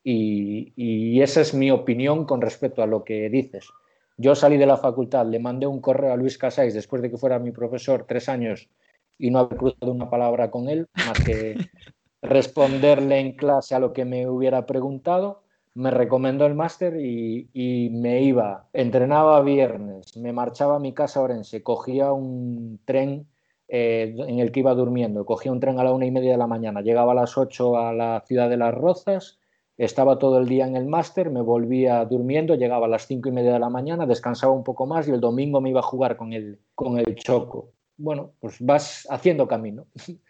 Y, 0.02 1.22
esa 1.22 1.40
es 1.40 1.54
mi 1.54 1.70
opinión 1.70 2.24
con 2.24 2.40
respecto 2.40 2.82
a 2.82 2.88
lo 2.88 3.04
que 3.04 3.30
dices. 3.30 3.68
Yo 4.16 4.34
salí 4.34 4.56
de 4.56 4.66
la 4.66 4.76
facultad, 4.76 5.24
le 5.24 5.38
mandé 5.38 5.68
un 5.68 5.80
correo 5.80 6.12
a 6.12 6.16
Luis 6.16 6.36
Casais 6.36 6.74
después 6.74 7.00
de 7.00 7.12
que 7.12 7.16
fuera 7.16 7.38
mi 7.38 7.52
profesor 7.52 8.06
tres 8.08 8.28
años 8.28 8.68
y 9.16 9.30
no 9.30 9.38
haber 9.38 9.56
cruzado 9.56 9.92
una 9.92 10.10
palabra 10.10 10.50
con 10.50 10.68
él, 10.68 10.88
más 11.06 11.24
que 11.24 11.54
responderle 12.22 13.20
en 13.20 13.36
clase 13.36 13.76
a 13.76 13.78
lo 13.78 13.92
que 13.92 14.04
me 14.04 14.28
hubiera 14.28 14.66
preguntado. 14.66 15.44
Me 15.74 15.90
recomendó 15.90 16.46
el 16.46 16.54
máster 16.54 16.96
y, 17.00 17.90
me 17.92 18.22
iba, 18.22 18.68
entrenaba 18.72 19.40
viernes, 19.42 20.16
me 20.16 20.32
marchaba 20.32 20.76
a 20.76 20.80
mi 20.80 20.92
casa 20.92 21.22
orense, 21.22 21.62
cogía 21.62 22.12
un 22.12 22.80
tren 22.84 23.28
eh, 23.68 24.14
en 24.18 24.40
el 24.40 24.50
que 24.50 24.60
iba 24.60 24.74
durmiendo, 24.74 25.24
cogía 25.24 25.52
un 25.52 25.60
tren 25.60 25.78
a 25.78 25.84
la 25.84 25.92
una 25.92 26.06
y 26.06 26.10
media 26.10 26.32
de 26.32 26.38
la 26.38 26.48
mañana, 26.48 26.80
llegaba 26.80 27.12
a 27.12 27.14
las 27.14 27.38
ocho 27.38 27.78
a 27.78 27.92
la 27.92 28.24
ciudad 28.26 28.50
de 28.50 28.56
Las 28.56 28.74
Rozas, 28.74 29.38
estaba 29.76 30.18
todo 30.18 30.38
el 30.38 30.46
día 30.46 30.66
en 30.66 30.76
el 30.76 30.86
máster, 30.86 31.30
me 31.30 31.40
volvía 31.40 32.04
durmiendo, 32.04 32.54
llegaba 32.54 32.86
a 32.86 32.88
las 32.90 33.06
cinco 33.06 33.30
y 33.30 33.32
media 33.32 33.52
de 33.52 33.60
la 33.60 33.70
mañana, 33.70 34.04
descansaba 34.04 34.52
un 34.52 34.64
poco 34.64 34.86
más 34.86 35.08
y 35.08 35.12
el 35.12 35.20
domingo 35.20 35.60
me 35.60 35.70
iba 35.70 35.80
a 35.80 35.84
jugar 35.84 36.16
con 36.18 36.34
el, 36.34 36.58
con 36.74 36.98
el 36.98 37.14
Choco. 37.14 37.72
Bueno, 37.96 38.32
pues 38.40 38.56
vas 38.60 39.06
haciendo 39.08 39.48
camino. 39.48 39.86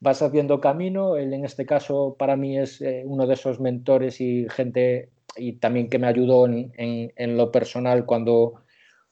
vas 0.00 0.22
haciendo 0.22 0.60
camino. 0.60 1.16
Él 1.16 1.32
en 1.32 1.44
este 1.44 1.66
caso 1.66 2.16
para 2.18 2.36
mí 2.36 2.58
es 2.58 2.80
eh, 2.80 3.02
uno 3.06 3.26
de 3.26 3.34
esos 3.34 3.60
mentores 3.60 4.20
y 4.20 4.46
gente 4.48 5.10
y 5.36 5.54
también 5.54 5.88
que 5.88 5.98
me 5.98 6.06
ayudó 6.06 6.46
en, 6.46 6.72
en, 6.76 7.36
lo 7.36 7.52
personal 7.52 8.06
cuando 8.06 8.54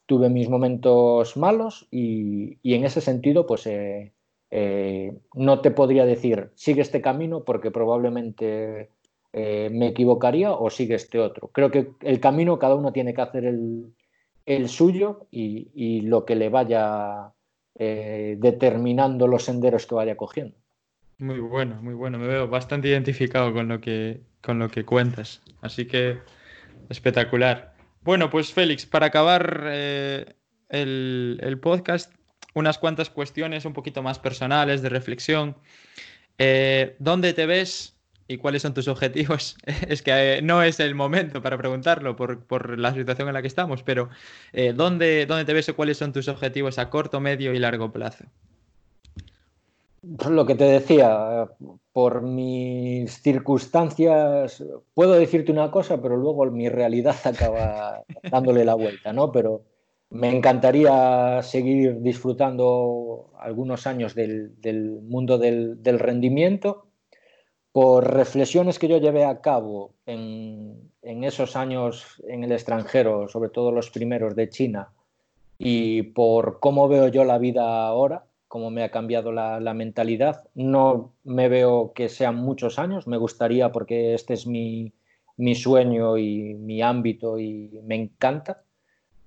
tuve 0.06 0.28
mis 0.28 0.48
momentos 0.48 1.36
malos 1.36 1.86
y, 1.90 2.58
y 2.62 2.74
en 2.74 2.84
ese 2.84 3.00
sentido 3.00 3.46
pues 3.46 3.66
eh, 3.66 4.12
eh, 4.50 5.12
no 5.34 5.60
te 5.60 5.70
podría 5.70 6.04
decir 6.04 6.50
sigue 6.54 6.82
este 6.82 7.00
camino 7.00 7.44
porque 7.44 7.70
probablemente 7.70 8.90
eh, 9.32 9.68
me 9.72 9.88
equivocaría 9.88 10.52
o 10.52 10.70
sigue 10.70 10.94
este 10.94 11.18
otro. 11.18 11.48
Creo 11.48 11.70
que 11.70 11.92
el 12.00 12.20
camino 12.20 12.58
cada 12.58 12.74
uno 12.74 12.92
tiene 12.92 13.14
que 13.14 13.22
hacer 13.22 13.44
el, 13.44 14.68
suyo 14.68 15.26
y, 15.30 16.02
lo 16.02 16.24
que 16.24 16.36
le 16.36 16.48
vaya 16.50 17.32
determinando 17.76 19.26
los 19.26 19.44
senderos 19.44 19.86
que 19.86 19.96
vaya 19.96 20.16
cogiendo. 20.16 20.56
Muy 21.18 21.38
bueno, 21.40 21.80
muy 21.80 21.94
bueno. 21.94 22.18
Me 22.18 22.26
veo 22.26 22.48
bastante 22.48 22.88
identificado 22.88 23.52
con 23.52 23.68
lo 23.68 23.80
que, 23.80 24.20
con 24.42 24.58
lo 24.58 24.68
que 24.70 24.84
cuentas. 24.84 25.42
Así 25.60 25.86
que 25.86 26.18
espectacular. 26.88 27.74
Bueno, 28.02 28.30
pues 28.30 28.52
Félix, 28.52 28.86
para 28.86 29.06
acabar 29.06 29.64
eh, 29.66 30.34
el, 30.68 31.38
el, 31.42 31.58
podcast, 31.58 32.12
unas 32.54 32.78
cuantas 32.78 33.10
cuestiones 33.10 33.64
un 33.64 33.72
poquito 33.72 34.02
más 34.02 34.18
personales, 34.18 34.82
de 34.82 34.88
reflexión. 34.88 35.56
¿Dónde 36.98 37.32
te 37.32 37.46
ves 37.46 37.94
y 38.28 38.38
cuáles 38.38 38.62
son 38.62 38.74
tus 38.74 38.88
objetivos. 38.88 39.56
es 39.88 40.02
que 40.02 40.38
eh, 40.38 40.42
no 40.42 40.62
es 40.62 40.80
el 40.80 40.94
momento 40.94 41.42
para 41.42 41.58
preguntarlo 41.58 42.16
por, 42.16 42.78
la 42.78 42.94
situación 42.94 43.28
en 43.28 43.34
la 43.34 43.42
que 43.42 43.48
estamos, 43.48 43.82
pero 43.82 44.08
eh, 44.52 44.72
¿dónde, 44.74 45.26
¿dónde, 45.26 45.44
te 45.44 45.52
ves 45.52 45.68
o 45.68 45.76
cuáles 45.76 45.98
son 45.98 46.12
tus 46.12 46.28
objetivos 46.28 46.78
a 46.78 46.90
corto, 46.90 47.20
medio 47.20 47.54
y 47.54 47.58
largo 47.58 47.92
plazo? 47.92 48.24
Lo 50.28 50.44
que 50.44 50.54
te 50.54 50.64
decía, 50.64 51.48
por 51.92 52.22
mis 52.22 53.22
circunstancias, 53.22 54.62
puedo 54.92 55.12
decirte 55.14 55.52
una 55.52 55.70
cosa, 55.70 56.00
pero 56.02 56.16
luego 56.16 56.44
mi 56.50 56.68
realidad 56.68 57.16
acaba 57.24 58.02
dándole 58.30 58.64
la 58.64 58.74
vuelta, 58.74 59.12
¿no? 59.12 59.32
Pero 59.32 59.62
me 60.10 60.34
encantaría 60.34 61.40
seguir 61.42 62.00
disfrutando 62.00 63.30
algunos 63.38 63.86
años 63.86 64.14
del, 64.14 65.00
mundo 65.02 65.38
del, 65.38 65.82
del 65.82 65.98
rendimiento 65.98 66.86
por 67.74 68.14
reflexiones 68.14 68.78
que 68.78 68.86
yo 68.86 68.98
llevé 68.98 69.24
a 69.24 69.40
cabo 69.40 69.94
en, 70.06 70.92
esos 71.02 71.56
años 71.56 72.22
en 72.28 72.44
el 72.44 72.52
extranjero, 72.52 73.26
sobre 73.26 73.50
todo 73.50 73.72
los 73.72 73.90
primeros 73.90 74.36
de 74.36 74.48
China, 74.48 74.92
y 75.58 76.02
por 76.02 76.60
cómo 76.60 76.86
veo 76.86 77.08
yo 77.08 77.24
la 77.24 77.38
vida 77.38 77.84
ahora, 77.88 78.26
cómo 78.54 78.70
me 78.70 78.84
ha 78.84 78.92
cambiado 78.92 79.32
la, 79.32 79.74
mentalidad, 79.74 80.44
no 80.54 81.12
me 81.24 81.48
veo 81.48 81.92
que 81.92 82.08
sean 82.08 82.36
muchos 82.36 82.78
años, 82.78 83.08
me 83.08 83.16
gustaría 83.16 83.72
porque 83.72 84.14
este 84.14 84.34
es 84.34 84.46
mi, 84.46 84.92
sueño 85.56 86.18
y 86.18 86.54
mi 86.54 86.80
ámbito 86.80 87.40
y 87.40 87.80
me 87.82 87.96
encanta. 87.96 88.62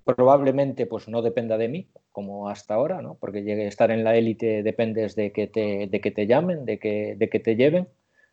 Probablemente 0.02 0.86
pues 0.86 1.08
no 1.08 1.20
dependa 1.20 1.58
de 1.58 1.68
mí, 1.68 1.88
como 2.10 2.48
hasta 2.48 2.72
ahora, 2.72 3.02
¿no? 3.02 3.18
porque 3.20 3.42
llegue 3.42 3.66
a 3.66 3.68
estar 3.68 3.90
en 3.90 4.02
la 4.02 4.16
élite 4.16 4.62
dependes 4.62 5.14
de 5.14 5.30
que 5.30 5.46
te, 5.46 6.26
llamen, 6.26 6.64
de 6.64 6.78
que, 6.78 7.14
de 7.18 7.28
que 7.28 7.38
te 7.38 7.54
lleven 7.54 7.86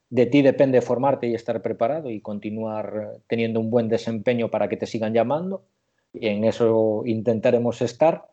de 0.10 0.28
ti 0.28 0.42
depende 0.44 0.80
formarte 0.80 1.28
y 1.28 1.36
estar 1.36 1.62
preparado 1.62 2.10
y 2.10 2.22
continuar 2.22 3.18
teniendo 3.28 3.60
un 3.60 3.70
buen 3.70 3.90
desempeño 3.90 4.50
para 4.50 4.70
que 4.70 4.78
te 4.78 4.86
sigan 4.86 5.14
llamando. 5.14 5.66
Y 6.14 6.28
en 6.28 6.46
eso 6.46 7.04
intentaremos 7.06 7.82
estar. 7.82 8.28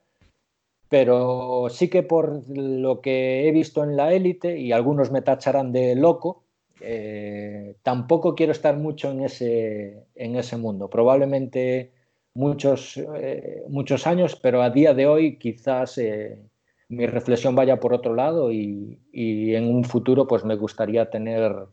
Pero 0.93 1.69
sí 1.71 1.89
que 1.89 2.03
por 2.03 2.47
lo 2.51 3.01
que 3.01 3.49
he 3.49 3.51
visto 3.51 3.83
en 3.83 3.97
la 3.97 4.13
élite, 4.13 4.59
y 4.59 4.73
algunos 4.73 5.11
me 5.11 5.23
tacharán 5.23 5.73
de 5.73 5.97
loco, 5.97 6.43
eh, 6.83 7.77
tampoco 7.83 8.35
quiero 8.35 8.53
estar 8.53 8.77
mucho 8.77 9.11
en 9.11 9.23
ese, 9.23 10.05
en 10.15 10.37
ese 10.37 10.59
mundo. 10.59 10.91
Probablemente 10.91 11.93
muchos, 12.35 12.99
eh, 13.17 13.63
muchos 13.71 14.07
años, 14.07 14.37
pero 14.37 14.61
a 14.61 14.69
día 14.69 14.93
de 14.93 15.07
hoy 15.07 15.39
quizás 15.39 15.97
eh, 15.97 16.43
mi 16.91 17.07
reflexión 17.07 17.55
vaya 17.55 17.81
por 17.81 17.95
otro 17.95 18.15
lado 18.15 18.53
y, 18.53 18.99
en 19.15 19.75
un 19.75 19.85
futuro 19.85 20.27
pues 20.27 20.45
me 20.45 20.57
gustaría 20.57 21.09
tener 21.09 21.69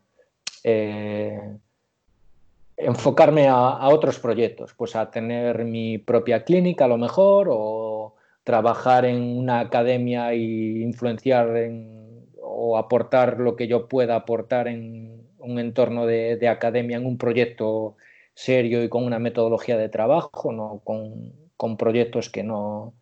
enfocarme 2.78 3.50
a, 3.50 3.90
otros 3.90 4.18
proyectos, 4.18 4.74
pues 4.76 4.96
a 4.96 5.12
tener 5.12 5.66
mi 5.66 5.98
propia 5.98 6.46
clínica 6.46 6.86
a 6.86 6.88
lo 6.88 6.98
mejor 6.98 7.50
o 7.52 8.16
trabajar 8.44 9.06
en 9.06 9.22
una 9.22 9.60
academia 9.60 10.34
e 10.34 10.38
influenciar 10.82 11.50
o 12.42 12.78
aportar 12.78 13.40
lo 13.40 13.56
que 13.56 13.68
yo 13.68 13.88
pueda 13.88 14.16
aportar 14.16 14.68
en 14.68 15.28
un 15.38 15.60
entorno 15.60 16.06
de, 16.06 16.48
academia, 16.48 16.98
en 16.98 17.06
un 17.06 17.18
proyecto 17.18 17.96
serio 18.34 18.84
y 18.84 18.90
con 18.90 19.06
una 19.06 19.20
metodología 19.20 19.78
de 19.78 19.90
trabajo, 19.90 20.52
no 20.52 20.82
con 20.86 21.78
proyectos 21.78 22.30
que 22.30 22.44
no, 22.44 22.94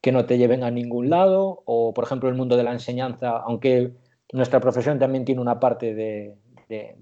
que 0.00 0.12
no 0.12 0.26
te 0.26 0.38
lleven 0.38 0.64
a 0.64 0.70
ningún 0.70 1.10
lado, 1.10 1.62
o 1.66 1.92
por 1.94 2.04
ejemplo 2.04 2.28
el 2.28 2.34
mundo 2.34 2.56
de 2.56 2.64
la 2.64 2.72
enseñanza, 2.72 3.36
aunque 3.38 3.92
nuestra 4.32 4.60
profesión 4.60 4.98
también 4.98 5.24
tiene 5.24 5.40
una 5.40 5.60
parte 5.60 5.94
de, 5.94 6.36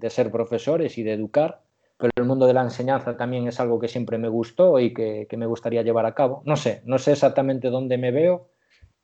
ser 0.09 0.31
profesores 0.31 0.97
y 0.97 1.03
de 1.03 1.13
educar, 1.13 1.61
pero 1.99 2.11
el 2.15 2.25
mundo 2.25 2.47
de 2.47 2.53
la 2.53 2.63
enseñanza 2.63 3.15
también 3.17 3.47
es 3.47 3.59
algo 3.59 3.79
que 3.79 3.87
siempre 3.87 4.17
me 4.17 4.29
gustó 4.29 4.79
y 4.79 4.93
que, 4.93 5.27
me 5.37 5.45
gustaría 5.45 5.83
llevar 5.83 6.07
a 6.07 6.15
cabo. 6.15 6.41
No 6.45 6.55
sé, 6.55 6.81
no 6.85 6.97
sé 6.97 7.11
exactamente 7.11 7.69
dónde 7.69 7.99
me 7.99 8.11
veo, 8.11 8.49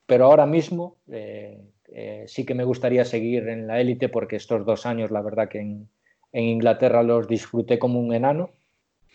pero 0.07 0.25
ahora 0.25 0.47
mismo 0.47 0.97
eh, 1.11 1.61
eh, 1.89 2.23
sí 2.27 2.45
que 2.45 2.55
me 2.55 2.63
gustaría 2.63 3.05
seguir 3.05 3.47
en 3.49 3.67
la 3.67 3.79
élite 3.79 4.09
porque 4.09 4.37
estos 4.37 4.65
dos 4.65 4.87
años, 4.87 5.11
la 5.11 5.21
verdad 5.21 5.49
que 5.49 5.59
en, 5.59 5.89
en 6.31 6.43
Inglaterra 6.45 7.03
los 7.03 7.27
disfruté 7.27 7.77
como 7.77 7.99
un 7.99 8.13
enano 8.13 8.49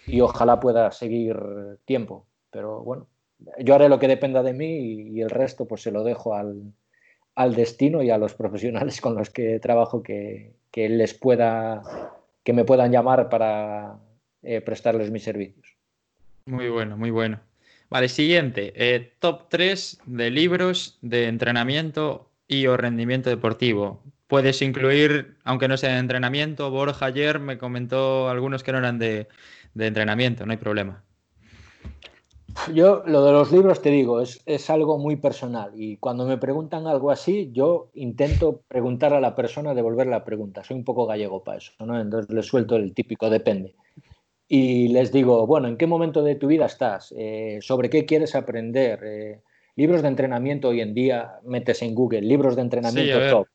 y 0.07 0.21
ojalá 0.21 0.61
pueda 0.61 0.91
seguir 0.93 1.37
tiempo. 1.85 2.27
Pero 2.51 2.83
bueno, 2.83 3.09
yo 3.59 3.75
haré 3.75 3.89
lo 3.89 3.99
que 3.99 4.09
dependa 4.09 4.43
de 4.43 4.53
mí 4.53 5.11
y, 5.13 5.21
el 5.21 5.31
resto 5.31 5.67
pues 5.67 5.83
se 5.83 5.91
lo 5.91 6.05
dejo 6.05 6.35
al, 6.35 6.75
destino 7.55 8.03
y 8.03 8.11
a 8.11 8.19
los 8.19 8.35
profesionales 8.35 9.01
con 9.01 9.15
los 9.15 9.31
que 9.31 9.59
trabajo 9.61 10.03
que, 10.03 10.55
les 10.75 11.15
pueda 11.15 11.83
que 12.45 12.53
me 12.53 12.65
puedan 12.65 12.93
llamar 12.93 13.29
para 13.29 13.99
eh, 14.43 14.61
prestarles 14.61 15.11
mis 15.11 15.25
servicios. 15.25 15.77
Muy 16.47 16.69
bueno, 16.69 16.97
muy 16.97 17.11
bueno. 17.11 17.41
Vale, 17.91 18.09
siguiente. 18.09 18.73
Eh, 18.77 19.15
top 19.19 19.49
3 19.49 20.01
de 20.07 20.31
libros 20.31 20.99
de 21.03 21.27
entrenamiento 21.27 22.31
y 22.47 22.67
o 22.67 22.77
rendimiento 22.77 23.31
deportivo. 23.31 24.03
Puedes 24.27 24.63
incluir, 24.63 25.37
aunque 25.45 25.69
no 25.69 25.77
sea 25.77 25.95
de 25.95 25.99
entrenamiento, 25.99 26.71
Borja 26.71 27.07
ayer 27.07 27.41
me 27.41 27.59
comentó 27.59 28.29
algunos 28.29 28.63
que 28.63 28.73
no 28.73 28.79
eran 28.79 28.99
de 28.99 29.27
entrenamiento, 29.75 30.47
no 30.47 30.53
hay 30.53 30.59
problema. 30.59 31.03
Yo 32.73 33.03
lo 33.07 33.25
de 33.25 33.33
los 33.33 33.53
libros 33.53 33.83
te 33.83 33.91
digo, 33.91 34.21
es, 34.21 34.43
es, 34.47 34.71
algo 34.71 34.99
muy 34.99 35.17
personal 35.17 35.73
y 35.75 35.97
cuando 35.97 36.27
me 36.27 36.39
preguntan 36.39 36.87
algo 36.87 37.11
así, 37.11 37.51
yo 37.53 37.91
intento 37.95 38.63
preguntar 38.69 39.15
a 39.15 39.21
la 39.21 39.35
persona, 39.35 39.75
devolver 39.75 40.07
la 40.07 40.25
pregunta. 40.25 40.65
Soy 40.65 40.77
un 40.77 40.85
poco 40.85 41.07
gallego 41.07 41.43
para 41.43 41.59
eso, 41.59 41.73
¿no? 41.81 42.01
Entonces 42.01 42.33
les 42.35 42.47
suelto 42.47 42.77
el 42.77 42.95
típico 42.95 43.31
depende. 43.31 43.75
Y 44.49 44.89
les 44.89 45.13
digo, 45.13 45.47
bueno, 45.47 45.69
¿en 45.69 45.77
qué 45.77 45.87
momento 45.87 46.23
de 46.23 46.35
tu 46.35 46.49
vida 46.49 46.67
estás? 46.67 47.15
Eh, 47.17 47.59
¿Sobre 47.61 47.89
qué 47.89 48.05
quieres 48.05 48.35
aprender? 48.35 49.01
Eh, 49.05 49.41
libros 49.77 50.03
de 50.03 50.09
entrenamiento 50.09 50.69
hoy 50.69 50.81
en 50.81 50.93
día, 50.93 51.39
metes 51.45 51.83
en 51.83 51.95
Google, 51.95 52.23
libros 52.23 52.57
de 52.57 52.63
entrenamiento 52.63 53.19
top 53.31 53.47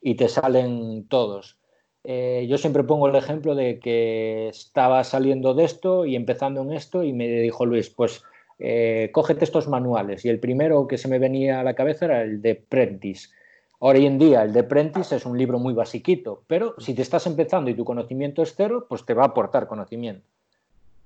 y 0.00 0.14
te 0.14 0.28
salen 0.28 1.06
todos. 1.08 1.57
Eh, 2.04 2.46
yo 2.48 2.58
siempre 2.58 2.84
pongo 2.84 3.08
el 3.08 3.16
ejemplo 3.16 3.54
de 3.54 3.80
que 3.80 4.48
estaba 4.48 5.04
saliendo 5.04 5.54
de 5.54 5.64
esto 5.64 6.06
y 6.06 6.16
empezando 6.16 6.62
en 6.62 6.72
esto 6.72 7.02
y 7.02 7.12
me 7.12 7.28
dijo 7.28 7.66
Luis, 7.66 7.90
pues 7.90 8.22
eh, 8.58 9.10
cógete 9.12 9.44
estos 9.44 9.68
manuales. 9.68 10.24
Y 10.24 10.28
el 10.28 10.40
primero 10.40 10.86
que 10.86 10.98
se 10.98 11.08
me 11.08 11.18
venía 11.18 11.60
a 11.60 11.64
la 11.64 11.74
cabeza 11.74 12.06
era 12.06 12.22
el 12.22 12.40
de 12.42 12.54
Prentice. 12.54 13.28
Hoy 13.80 14.06
en 14.06 14.18
día 14.18 14.42
el 14.42 14.52
de 14.52 14.64
Prentice 14.64 15.16
es 15.16 15.26
un 15.26 15.38
libro 15.38 15.58
muy 15.58 15.72
basiquito, 15.72 16.42
pero 16.46 16.74
si 16.78 16.94
te 16.94 17.02
estás 17.02 17.26
empezando 17.26 17.70
y 17.70 17.74
tu 17.74 17.84
conocimiento 17.84 18.42
es 18.42 18.54
cero, 18.56 18.86
pues 18.88 19.04
te 19.04 19.14
va 19.14 19.22
a 19.22 19.26
aportar 19.26 19.68
conocimiento. 19.68 20.26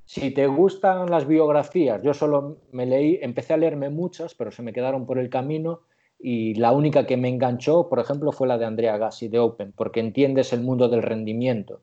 Si 0.06 0.30
te 0.30 0.46
gustan 0.46 1.10
las 1.10 1.26
biografías, 1.26 2.02
yo 2.02 2.14
solo 2.14 2.56
me 2.72 2.86
leí, 2.86 3.18
empecé 3.22 3.54
a 3.54 3.56
leerme 3.56 3.90
muchas, 3.90 4.34
pero 4.34 4.50
se 4.50 4.62
me 4.62 4.72
quedaron 4.72 5.06
por 5.06 5.18
el 5.18 5.30
camino 5.30 5.80
y 6.24 6.54
la 6.54 6.70
única 6.70 7.04
que 7.04 7.16
me 7.16 7.28
enganchó, 7.28 7.88
por 7.88 7.98
ejemplo, 7.98 8.30
fue 8.30 8.46
la 8.46 8.56
de 8.56 8.64
Andrea 8.64 8.96
Gassi, 8.96 9.26
de 9.26 9.40
Open, 9.40 9.72
porque 9.72 9.98
entiendes 9.98 10.52
el 10.52 10.60
mundo 10.60 10.88
del 10.88 11.02
rendimiento. 11.02 11.80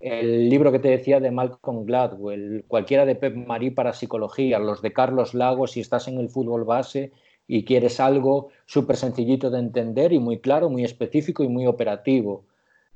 El 0.00 0.48
libro 0.48 0.72
que 0.72 0.78
te 0.78 0.88
decía 0.88 1.20
de 1.20 1.30
Malcolm 1.30 1.84
Gladwell, 1.84 2.64
cualquiera 2.66 3.04
de 3.04 3.16
Pep 3.16 3.36
Marí 3.36 3.70
para 3.70 3.92
psicología, 3.92 4.58
los 4.58 4.80
de 4.80 4.94
Carlos 4.94 5.34
Lagos 5.34 5.72
si 5.72 5.80
estás 5.80 6.08
en 6.08 6.18
el 6.18 6.30
fútbol 6.30 6.64
base 6.64 7.12
y 7.46 7.66
quieres 7.66 8.00
algo 8.00 8.48
súper 8.64 8.96
sencillito 8.96 9.50
de 9.50 9.58
entender 9.58 10.14
y 10.14 10.18
muy 10.18 10.40
claro, 10.40 10.70
muy 10.70 10.84
específico 10.84 11.44
y 11.44 11.48
muy 11.48 11.66
operativo. 11.66 12.46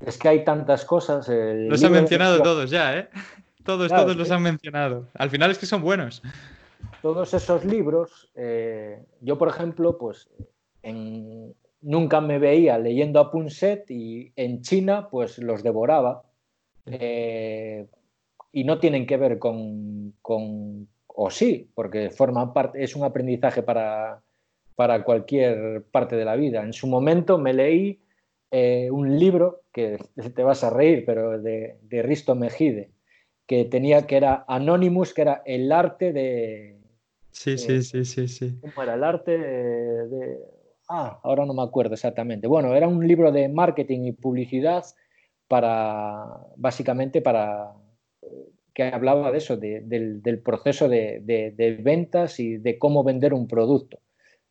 Es 0.00 0.16
que 0.16 0.28
hay 0.28 0.44
tantas 0.44 0.86
cosas. 0.86 1.28
los 1.28 1.84
han 1.84 1.92
mencionado 1.92 2.40
todos 2.42 2.70
ya, 2.70 2.96
¿eh? 2.96 3.08
Todos, 3.64 3.88
todos 3.88 4.16
los 4.16 4.30
han 4.30 4.42
mencionado. 4.42 5.08
Al 5.12 5.28
final 5.28 5.50
es 5.50 5.58
que 5.58 5.66
son 5.66 5.82
buenos. 5.82 6.22
Todos 7.02 7.34
esos 7.34 7.64
libros, 7.66 8.30
eh, 8.34 9.04
yo 9.20 9.36
por 9.36 9.48
ejemplo, 9.48 9.98
pues 9.98 10.28
nunca 10.92 12.20
me 12.20 12.38
veía 12.38 12.78
leyendo 12.78 13.20
a 13.20 13.30
Punset 13.30 13.90
y 13.90 14.32
en 14.36 14.62
China 14.62 15.08
pues 15.10 15.38
los 15.38 15.62
devoraba. 15.62 16.22
Eh, 16.86 17.86
y 18.52 18.64
no 18.64 18.78
tienen 18.78 19.06
que 19.06 19.16
ver 19.16 19.38
con, 19.38 20.14
o 20.22 21.30
sí, 21.30 21.68
porque 21.74 22.10
forman 22.10 22.52
parte, 22.52 22.82
es 22.82 22.96
un 22.96 23.04
aprendizaje 23.04 23.62
para, 23.62 24.22
para 24.76 25.04
cualquier 25.04 25.82
parte 25.90 26.16
de 26.16 26.24
la 26.24 26.36
vida. 26.36 26.62
En 26.62 26.72
su 26.72 26.86
momento 26.86 27.38
me 27.38 27.52
leí 27.52 28.00
eh, 28.50 28.88
un 28.90 29.18
libro, 29.18 29.62
que 29.72 29.98
te 30.34 30.42
vas 30.42 30.64
a 30.64 30.70
reír, 30.70 31.04
pero 31.04 31.40
de, 31.40 31.76
de 31.82 32.02
Risto 32.02 32.34
Mejide, 32.34 32.90
que 33.46 33.64
tenía 33.64 34.06
que 34.06 34.16
era 34.16 34.44
Anonymous, 34.48 35.12
que 35.12 35.22
era 35.22 35.42
el 35.44 35.70
arte 35.70 36.12
de... 36.12 36.78
Sí, 37.32 37.58
sí, 37.58 37.82
sí, 37.82 38.06
sí, 38.06 38.28
sí. 38.28 38.58
¿Cómo 38.62 38.82
era? 38.82 38.94
El 38.94 39.04
arte 39.04 39.36
de, 39.36 40.38
Ah, 40.88 41.20
ahora 41.22 41.44
no 41.44 41.54
me 41.54 41.62
acuerdo 41.62 41.94
exactamente. 41.94 42.46
Bueno, 42.46 42.74
era 42.74 42.86
un 42.86 43.06
libro 43.06 43.32
de 43.32 43.48
marketing 43.48 44.04
y 44.04 44.12
publicidad 44.12 44.84
para, 45.48 46.38
básicamente 46.56 47.20
para, 47.20 47.72
que 48.72 48.84
hablaba 48.84 49.32
de 49.32 49.38
eso, 49.38 49.56
del, 49.56 50.42
proceso 50.44 50.88
de, 50.88 51.20
de, 51.24 51.78
ventas 51.82 52.38
y 52.38 52.58
de 52.58 52.78
cómo 52.78 53.02
vender 53.02 53.34
un 53.34 53.48
producto. 53.48 53.98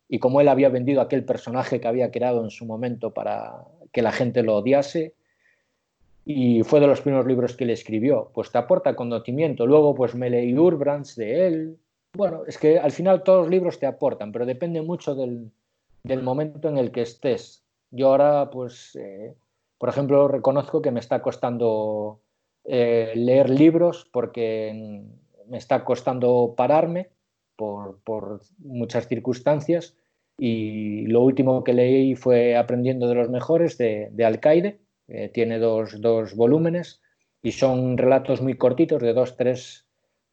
Y 0.08 0.18
cómo 0.18 0.40
él 0.40 0.48
había 0.48 0.68
vendido 0.68 1.00
aquel 1.00 1.24
personaje 1.24 1.80
que 1.80 1.88
había 1.88 2.10
creado 2.10 2.44
en 2.44 2.50
su 2.50 2.64
momento 2.64 3.12
para 3.12 3.64
que 3.92 4.02
la 4.02 4.12
gente 4.12 4.42
lo 4.42 4.56
odiase 4.56 5.14
y 6.24 6.62
fue 6.64 6.80
de 6.80 6.86
los 6.88 7.00
primeros 7.00 7.26
libros 7.26 7.56
que 7.56 7.64
le 7.64 7.72
escribió. 7.72 8.30
Pues 8.34 8.50
te 8.50 8.58
aporta 8.58 8.94
conocimiento. 8.96 9.66
Luego 9.66 9.94
pues 9.94 10.14
me 10.14 10.28
leí 10.28 10.56
Urbrands 10.56 11.16
de 11.16 11.46
él. 11.46 11.78
Bueno, 12.14 12.42
es 12.46 12.58
que 12.58 12.78
al 12.78 12.90
final 12.90 13.22
todos 13.22 13.42
los 13.42 13.50
libros 13.50 13.78
te 13.78 13.86
aportan, 13.86 14.32
pero 14.32 14.44
depende 14.44 14.82
mucho 14.82 15.14
del, 15.14 15.52
del 16.06 16.22
momento 16.22 16.68
en 16.68 16.78
el 16.78 16.92
que 16.92 17.02
estés. 17.02 17.64
Yo 17.90 18.08
ahora 18.08 18.50
pues, 18.50 18.96
eh, 18.96 19.34
por 19.78 19.88
ejemplo, 19.88 20.28
reconozco 20.28 20.82
que 20.82 20.90
me 20.90 21.00
está 21.00 21.20
costando 21.22 22.20
eh, 22.64 23.12
leer 23.14 23.50
libros 23.50 24.08
porque 24.12 25.04
me 25.48 25.58
está 25.58 25.84
costando 25.84 26.54
pararme 26.56 27.10
por, 27.56 28.00
por 28.02 28.40
muchas 28.58 29.08
circunstancias 29.08 29.96
y 30.38 31.06
lo 31.06 31.22
último 31.22 31.64
que 31.64 31.72
leí 31.72 32.14
fue 32.14 32.56
Aprendiendo 32.56 33.08
de 33.08 33.14
los 33.14 33.30
Mejores 33.30 33.78
de, 33.78 34.08
de 34.12 34.24
Alcaide 34.24 34.80
eh, 35.08 35.30
tiene 35.32 35.58
dos, 35.58 36.00
dos, 36.00 36.34
volúmenes 36.34 37.00
y 37.42 37.52
son 37.52 37.96
relatos 37.96 38.42
muy 38.42 38.54
cortitos 38.54 39.00
de 39.00 39.12
dos, 39.12 39.36
tres 39.36 39.85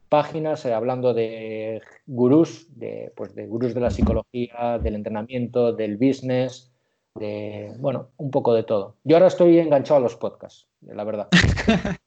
páginas, 0.08 0.64
eh, 0.64 0.72
hablando 0.72 1.14
de 1.14 1.82
gurús, 2.06 2.66
de, 2.78 3.12
pues 3.16 3.34
de 3.34 3.46
gurús 3.46 3.74
de 3.74 3.80
la 3.80 3.90
psicología, 3.90 4.78
del 4.82 4.94
entrenamiento, 4.94 5.72
del 5.72 5.96
business, 5.96 6.72
de, 7.14 7.72
bueno, 7.78 8.10
un 8.16 8.30
poco 8.30 8.54
de 8.54 8.62
todo. 8.62 8.96
Yo 9.04 9.16
ahora 9.16 9.28
estoy 9.28 9.58
enganchado 9.58 9.98
a 9.98 10.02
los 10.02 10.16
podcasts, 10.16 10.68
la 10.82 11.04
verdad. 11.04 11.28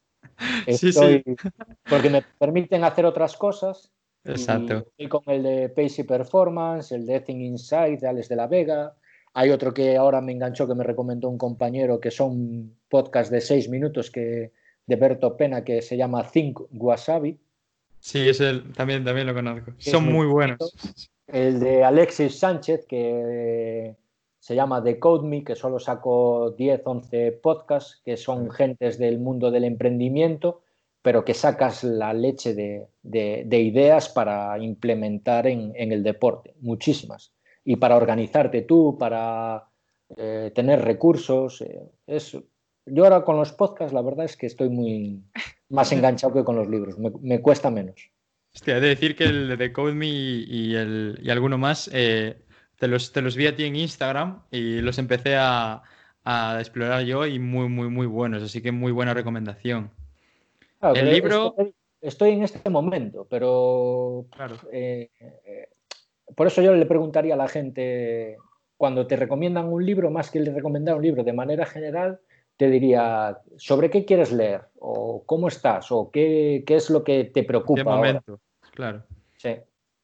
sí, 0.67 0.91
sí. 0.91 1.23
Porque 1.89 2.09
me 2.09 2.23
permiten 2.37 2.83
hacer 2.83 3.05
otras 3.05 3.35
cosas. 3.37 3.91
Exacto. 4.23 4.85
Estoy 4.97 5.07
con 5.07 5.23
el 5.27 5.43
de 5.43 5.69
Pace 5.69 6.03
Performance, 6.03 6.91
el 6.91 7.05
de 7.05 7.15
Ethic 7.15 7.37
Insight 7.37 8.01
de 8.01 8.07
Alex 8.07 8.27
de 8.27 8.35
la 8.35 8.47
Vega, 8.47 8.93
hay 9.39 9.51
otro 9.51 9.71
que 9.71 9.95
ahora 9.95 10.19
me 10.19 10.31
enganchó 10.31 10.67
que 10.67 10.73
me 10.73 10.83
recomendó 10.83 11.29
un 11.29 11.37
compañero 11.37 11.99
que 11.99 12.09
son 12.09 12.75
podcast 12.89 13.31
de 13.31 13.39
seis 13.39 13.69
minutos 13.69 14.09
que, 14.09 14.51
de 14.87 14.95
Berto 14.95 15.37
Pena 15.37 15.63
que 15.63 15.83
se 15.83 15.95
llama 15.95 16.27
Think 16.27 16.59
Wasabi. 16.71 17.37
Sí, 18.07 18.29
es 18.29 18.39
el, 18.39 18.71
también, 18.71 19.03
también 19.03 19.27
lo 19.27 19.33
conozco. 19.33 19.73
son 19.79 20.05
muy 20.05 20.27
buenos. 20.27 20.57
El 21.27 21.59
de 21.59 21.83
Alexis 21.83 22.39
Sánchez 22.39 22.85
que 22.87 23.97
se 24.39 24.55
llama 24.55 24.81
The 24.81 24.97
Code 24.97 25.27
Me, 25.27 25.43
que 25.43 25.57
solo 25.57 25.77
sacó 25.77 26.51
10, 26.57 26.83
11 26.85 27.31
podcasts, 27.43 28.01
que 28.05 28.15
son 28.15 28.49
gentes 28.49 28.97
del 28.97 29.19
mundo 29.19 29.51
del 29.51 29.65
emprendimiento, 29.65 30.61
pero 31.01 31.25
que 31.25 31.33
sacas 31.33 31.83
la 31.83 32.13
leche 32.13 32.53
de, 32.53 32.87
de, 33.03 33.59
ideas 33.59 34.07
para 34.07 34.57
implementar 34.57 35.45
en, 35.45 35.73
en 35.75 35.91
el 35.91 36.01
deporte. 36.01 36.53
Muchísimas 36.61 37.33
y 37.65 37.75
para 37.75 37.97
organizarte 37.97 38.61
tú, 38.61 38.95
para 38.97 39.67
eh, 40.15 40.53
tener 40.55 40.85
recursos. 40.85 41.59
Eh, 41.59 41.81
es, 42.07 42.37
yo 42.87 43.03
ahora 43.03 43.23
con 43.23 43.37
los 43.37 43.53
podcasts 43.53 43.93
la 43.93 44.01
verdad 44.01 44.25
es 44.25 44.37
que 44.37 44.45
estoy 44.45 44.69
muy 44.69 45.23
más 45.69 45.91
enganchado 45.91 46.33
que 46.33 46.43
con 46.43 46.55
los 46.55 46.67
libros, 46.67 46.97
me, 46.97 47.41
cuesta 47.41 47.69
menos. 47.69 48.09
Hostia, 48.53 48.77
he 48.77 48.81
de 48.81 48.87
decir 48.89 49.15
que 49.15 49.25
el 49.25 49.57
de 49.57 49.71
Code 49.71 49.93
Me 49.93 50.07
y, 50.07 50.75
el, 50.75 51.19
y 51.21 51.29
alguno 51.29 51.57
más 51.57 51.89
eh, 51.93 52.41
te, 52.77 52.87
los, 52.87 53.11
te 53.11 53.21
los 53.21 53.35
vi 53.35 53.47
a 53.47 53.55
ti 53.55 53.65
en 53.65 53.75
Instagram 53.75 54.43
y 54.51 54.81
los 54.81 54.97
empecé 54.97 55.35
a, 55.35 55.83
a 56.23 56.57
explorar 56.59 57.03
yo 57.03 57.25
y 57.25 57.39
muy, 57.39 57.69
muy, 57.69 57.89
muy 57.89 58.07
buenos, 58.07 58.41
así 58.41 58.61
que 58.61 58.71
muy 58.71 58.91
buena 58.91 59.13
recomendación. 59.13 59.91
el 60.81 61.11
libro... 61.11 61.55
Estoy, 61.99 62.29
en 62.33 62.43
este 62.43 62.69
momento, 62.69 63.25
pero 63.27 64.27
claro 64.29 64.55
por 66.35 66.47
eso 66.47 66.61
yo 66.61 66.73
le 66.73 66.85
preguntaría 66.85 67.33
a 67.33 67.37
la 67.37 67.47
gente, 67.47 68.37
cuando 68.75 69.07
te 69.07 69.15
recomiendan 69.15 69.67
un 69.67 69.85
libro, 69.85 70.11
más 70.11 70.29
que 70.29 70.39
le 70.39 70.53
recomendar 70.53 70.95
un 70.95 71.03
libro 71.03 71.23
de 71.23 71.33
manera 71.33 71.65
general, 71.65 72.19
te 72.57 72.69
diría, 72.69 73.39
¿sobre 73.55 73.89
qué 73.89 74.03
quieres 74.05 74.31
leer? 74.31 74.61
¿O 74.79 75.23
cómo 75.25 75.47
estás? 75.47 75.91
¿O 75.91 76.09
qué, 76.11 76.63
es 76.67 76.89
lo 76.89 77.03
que 77.03 77.25
te 77.25 77.43
preocupa? 77.43 77.81
¿Qué 77.81 77.83
momento? 77.83 78.39
Claro. 78.73 79.03
Sí. 79.37 79.55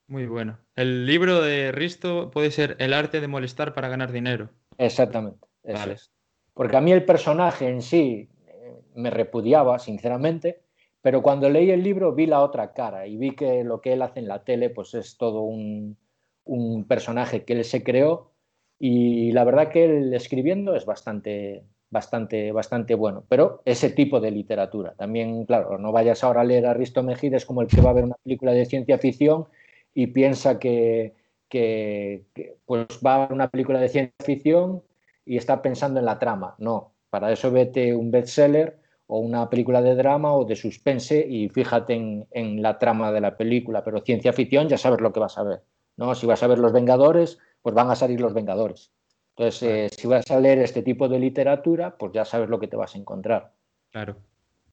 Muy 0.08 0.28
bueno. 0.28 0.60
El 0.76 1.06
libro 1.06 1.42
de 1.42 1.72
Risto 1.72 2.30
puede 2.32 2.52
ser 2.52 2.76
El 2.80 2.94
arte 2.94 3.22
de 3.22 3.28
molestar 3.28 3.74
para 3.74 3.90
ganar 3.90 4.12
dinero. 4.12 4.50
Exactamente. 4.78 5.48
es. 5.64 6.12
Porque 6.54 6.78
a 6.78 6.82
mí 6.82 6.92
el 6.92 7.06
personaje 7.06 7.68
en 7.68 7.82
sí 7.82 8.30
eh, 8.48 8.82
me 8.96 9.10
repudiaba, 9.10 9.80
sinceramente, 9.80 10.62
pero 11.02 11.22
cuando 11.22 11.50
leí 11.50 11.72
el 11.72 11.84
libro 11.84 12.14
vi 12.14 12.28
la 12.28 12.42
otra 12.42 12.74
cara 12.74 13.08
y 13.08 13.18
vi 13.18 13.36
que 13.36 13.64
lo 13.64 13.82
que 13.82 13.94
él 13.94 14.02
hace 14.02 14.20
en 14.20 14.28
la 14.28 14.44
tele 14.44 14.70
pues 14.70 14.94
es 14.94 15.18
todo 15.18 15.42
un, 15.42 15.98
un 16.46 16.86
personaje 16.86 17.44
que 17.44 17.54
él 17.54 17.66
se 17.66 17.84
creó 17.84 18.32
y 18.80 19.32
la 19.32 19.44
verdad 19.44 19.70
que 19.70 19.86
él 19.86 20.14
escribiendo 20.14 20.76
es 20.76 20.86
bastante, 20.86 21.64
bastante, 21.94 22.52
bastante 22.52 22.96
bueno. 22.96 23.24
Pero 23.30 23.62
ese 23.64 23.90
tipo 23.92 24.20
de 24.20 24.32
literatura. 24.32 24.94
También, 24.98 25.46
claro, 25.46 25.78
no 25.78 25.94
vayas 25.94 26.24
ahora 26.24 26.42
a 26.42 26.44
leer 26.44 26.66
a 26.66 26.74
Risto 26.74 27.04
Mejides 27.04 27.46
como 27.46 27.62
el 27.62 27.68
que 27.70 27.80
va 27.80 27.92
a 27.92 27.94
ver 27.94 28.04
una 28.04 28.18
película 28.24 28.52
de 28.52 28.66
ciencia 28.66 28.98
ficción 28.98 29.48
y 29.94 30.08
piensa 30.08 30.60
que, 30.60 31.14
que, 31.48 32.26
pues 32.66 32.88
va 33.06 33.16
a 33.16 33.20
ver 33.20 33.34
una 33.34 33.50
película 33.50 33.80
de 33.80 33.90
ciencia 33.90 34.16
ficción 34.26 34.84
y 35.26 35.38
está 35.38 35.62
pensando 35.62 36.00
en 36.00 36.06
la 36.06 36.20
trama. 36.20 36.56
No, 36.58 36.94
para 37.10 37.32
eso 37.32 37.52
vete 37.52 37.96
un 37.96 38.12
bestseller 38.12 38.80
o 39.08 39.20
una 39.20 39.50
película 39.50 39.82
de 39.82 39.96
drama 39.96 40.34
o 40.34 40.46
de 40.46 40.56
suspense 40.56 41.26
y 41.26 41.48
fíjate 41.50 41.94
en, 41.94 42.28
en 42.32 42.62
la 42.62 42.80
trama 42.80 43.12
de 43.12 43.22
la 43.22 43.38
película. 43.38 43.84
Pero 43.84 44.02
ciencia 44.02 44.34
ficción 44.34 44.68
ya 44.68 44.78
sabes 44.78 45.00
lo 45.00 45.14
que 45.14 45.20
vas 45.20 45.38
a 45.38 45.44
ver. 45.44 45.62
¿no? 45.96 46.16
Si 46.16 46.26
vas 46.26 46.42
a 46.44 46.48
ver 46.48 46.60
Los 46.60 46.74
Vengadores, 46.74 47.38
pues 47.62 47.76
van 47.76 47.92
a 47.92 47.96
salir 47.96 48.20
Los 48.20 48.34
Vengadores. 48.34 48.92
Entonces, 49.36 49.64
eh, 49.64 49.90
si 49.96 50.08
vas 50.08 50.30
a 50.30 50.40
leer 50.40 50.60
este 50.60 50.84
tipo 50.84 51.10
de 51.10 51.20
literatura, 51.20 51.98
pues 51.98 52.14
ya 52.14 52.24
sabes 52.24 52.50
lo 52.50 52.60
que 52.60 52.68
te 52.68 52.76
vas 52.76 52.94
a 52.94 53.00
encontrar. 53.00 53.54
Claro. 53.92 54.18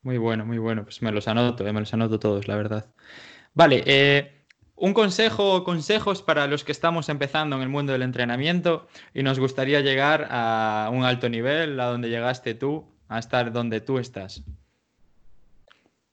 Muy 0.03 0.19
bueno, 0.19 0.45
muy 0.45 0.59
bueno. 0.59 0.85
Pues 0.85 1.01
me 1.03 1.13
los 1.13 1.29
anoto, 1.29 1.67
eh, 1.67 1.73
me 1.73 1.81
los 1.81 1.93
anoto 1.95 2.19
todos, 2.19 2.47
la 2.47 2.57
verdad. 2.57 2.87
Vale, 3.55 3.83
eh, 3.87 4.45
un 4.77 4.93
consejo 4.93 5.55
o 5.55 5.65
consejos 5.65 6.23
para 6.23 6.47
los 6.47 6.65
que 6.65 6.73
estamos 6.73 7.09
empezando 7.09 7.57
en 7.57 7.63
el 7.63 7.69
mundo 7.69 7.93
del 7.93 8.03
entrenamiento 8.03 8.87
y 9.15 9.23
nos 9.23 9.39
gustaría 9.39 9.81
llegar 9.81 10.29
a 10.31 10.91
un 10.93 11.05
alto 11.05 11.29
nivel, 11.29 11.81
a 11.81 11.87
donde 11.87 12.11
llegaste 12.11 12.55
tú, 12.55 12.85
a 13.09 13.19
estar 13.19 13.53
donde 13.53 13.81
tú 13.81 13.99
estás. 13.99 14.43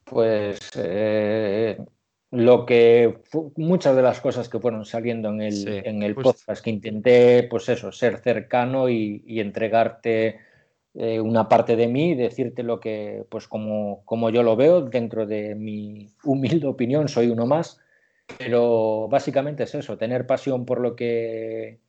Pues 0.05 0.71
lo 2.31 2.65
que 2.65 3.19
muchas 3.55 3.95
de 3.95 4.01
las 4.01 4.19
cosas 4.19 4.49
que 4.49 4.59
fueron 4.59 4.85
saliendo 4.85 5.29
en 5.29 5.41
el, 5.41 5.67
en 5.67 6.03
el 6.03 6.15
podcast 6.15 6.63
que 6.63 6.71
intenté, 6.71 7.43
pues 7.43 7.69
eso, 7.69 7.91
ser 7.91 8.17
cercano 8.17 8.89
y, 8.89 9.39
entregarte 9.39 10.39
eh, 10.93 11.21
una 11.21 11.47
parte 11.47 11.75
de 11.75 11.87
mí, 11.87 12.15
decirte 12.15 12.63
lo 12.63 12.79
que, 12.79 13.23
pues 13.29 13.47
como, 13.47 14.01
como 14.03 14.29
yo 14.29 14.43
lo 14.43 14.57
veo, 14.57 14.81
dentro 14.81 15.25
de 15.25 15.55
mi 15.55 16.09
humilde 16.23 16.67
opinión, 16.67 17.07
soy 17.07 17.29
uno 17.29 17.45
más, 17.45 17.79
pero 18.37 19.07
básicamente 19.09 19.63
es 19.63 19.75
eso, 19.75 19.97
tener 19.97 20.27
pasión 20.27 20.65
por 20.65 20.81
lo 20.81 20.97
que, 20.97 21.79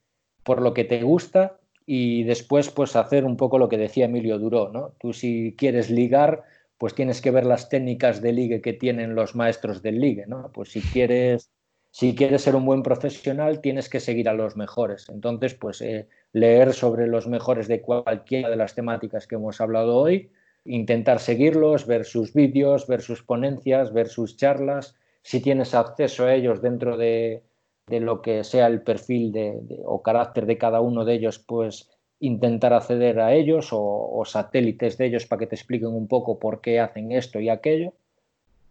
por 0.44 0.62
lo 0.62 0.72
que 0.72 0.84
te 0.84 1.02
gusta 1.02 1.58
y 1.84 2.22
después 2.24 2.70
pues 2.70 2.94
hacer 2.94 3.24
un 3.24 3.36
poco 3.36 3.58
lo 3.58 3.68
que 3.68 3.78
decía 3.78 4.04
Emilio 4.04 4.38
Duró, 4.38 4.68
¿no? 4.68 4.92
Tú 5.00 5.12
si 5.12 5.54
quieres 5.56 5.90
ligar, 5.90 6.44
pues 6.78 6.94
tienes 6.94 7.20
que 7.20 7.32
ver 7.32 7.44
las 7.44 7.68
técnicas 7.68 8.22
de 8.22 8.32
ligue 8.32 8.60
que 8.60 8.72
tienen 8.72 9.14
los 9.14 9.34
maestros 9.34 9.82
del 9.82 10.00
ligue, 10.00 10.26
¿no? 10.26 10.50
Pues 10.52 10.70
si 10.70 10.80
quieres, 10.80 11.50
si 11.90 12.14
quieres 12.14 12.42
ser 12.42 12.54
un 12.54 12.64
buen 12.64 12.82
profesional, 12.82 13.60
tienes 13.60 13.88
que 13.88 14.00
seguir 14.00 14.28
a 14.28 14.34
los 14.34 14.56
mejores. 14.56 15.08
Entonces, 15.08 15.54
pues 15.54 15.80
eh, 15.80 16.08
leer 16.32 16.72
sobre 16.72 17.08
los 17.08 17.26
mejores 17.26 17.66
de 17.66 17.82
cualquiera 17.82 18.48
de 18.48 18.56
las 18.56 18.74
temáticas 18.74 19.26
que 19.26 19.34
hemos 19.34 19.60
hablado 19.60 19.96
hoy, 19.96 20.30
intentar 20.64 21.18
seguirlos, 21.18 21.86
ver 21.86 22.04
sus 22.04 22.32
vídeos, 22.32 22.86
ver 22.86 23.02
sus 23.02 23.22
ponencias, 23.22 23.92
ver 23.92 24.08
sus 24.08 24.36
charlas, 24.36 24.94
si 25.22 25.40
tienes 25.40 25.74
acceso 25.74 26.24
a 26.26 26.34
ellos 26.34 26.62
dentro 26.62 26.96
de, 26.96 27.42
de 27.88 28.00
lo 28.00 28.22
que 28.22 28.44
sea 28.44 28.66
el 28.66 28.82
perfil 28.82 29.32
de, 29.32 29.60
o 29.84 30.02
carácter 30.02 30.46
de 30.46 30.58
cada 30.58 30.80
uno 30.80 31.04
de 31.04 31.14
ellos, 31.14 31.38
pues 31.38 31.90
intentar 32.20 32.72
acceder 32.72 33.20
a 33.20 33.34
ellos 33.34 33.68
o, 33.72 34.22
satélites 34.24 34.98
de 34.98 35.06
ellos 35.06 35.26
para 35.26 35.40
que 35.40 35.46
te 35.46 35.54
expliquen 35.54 35.88
un 35.88 36.08
poco 36.08 36.38
por 36.38 36.60
qué 36.60 36.80
hacen 36.80 37.12
esto 37.12 37.40
y 37.40 37.48
aquello. 37.48 37.92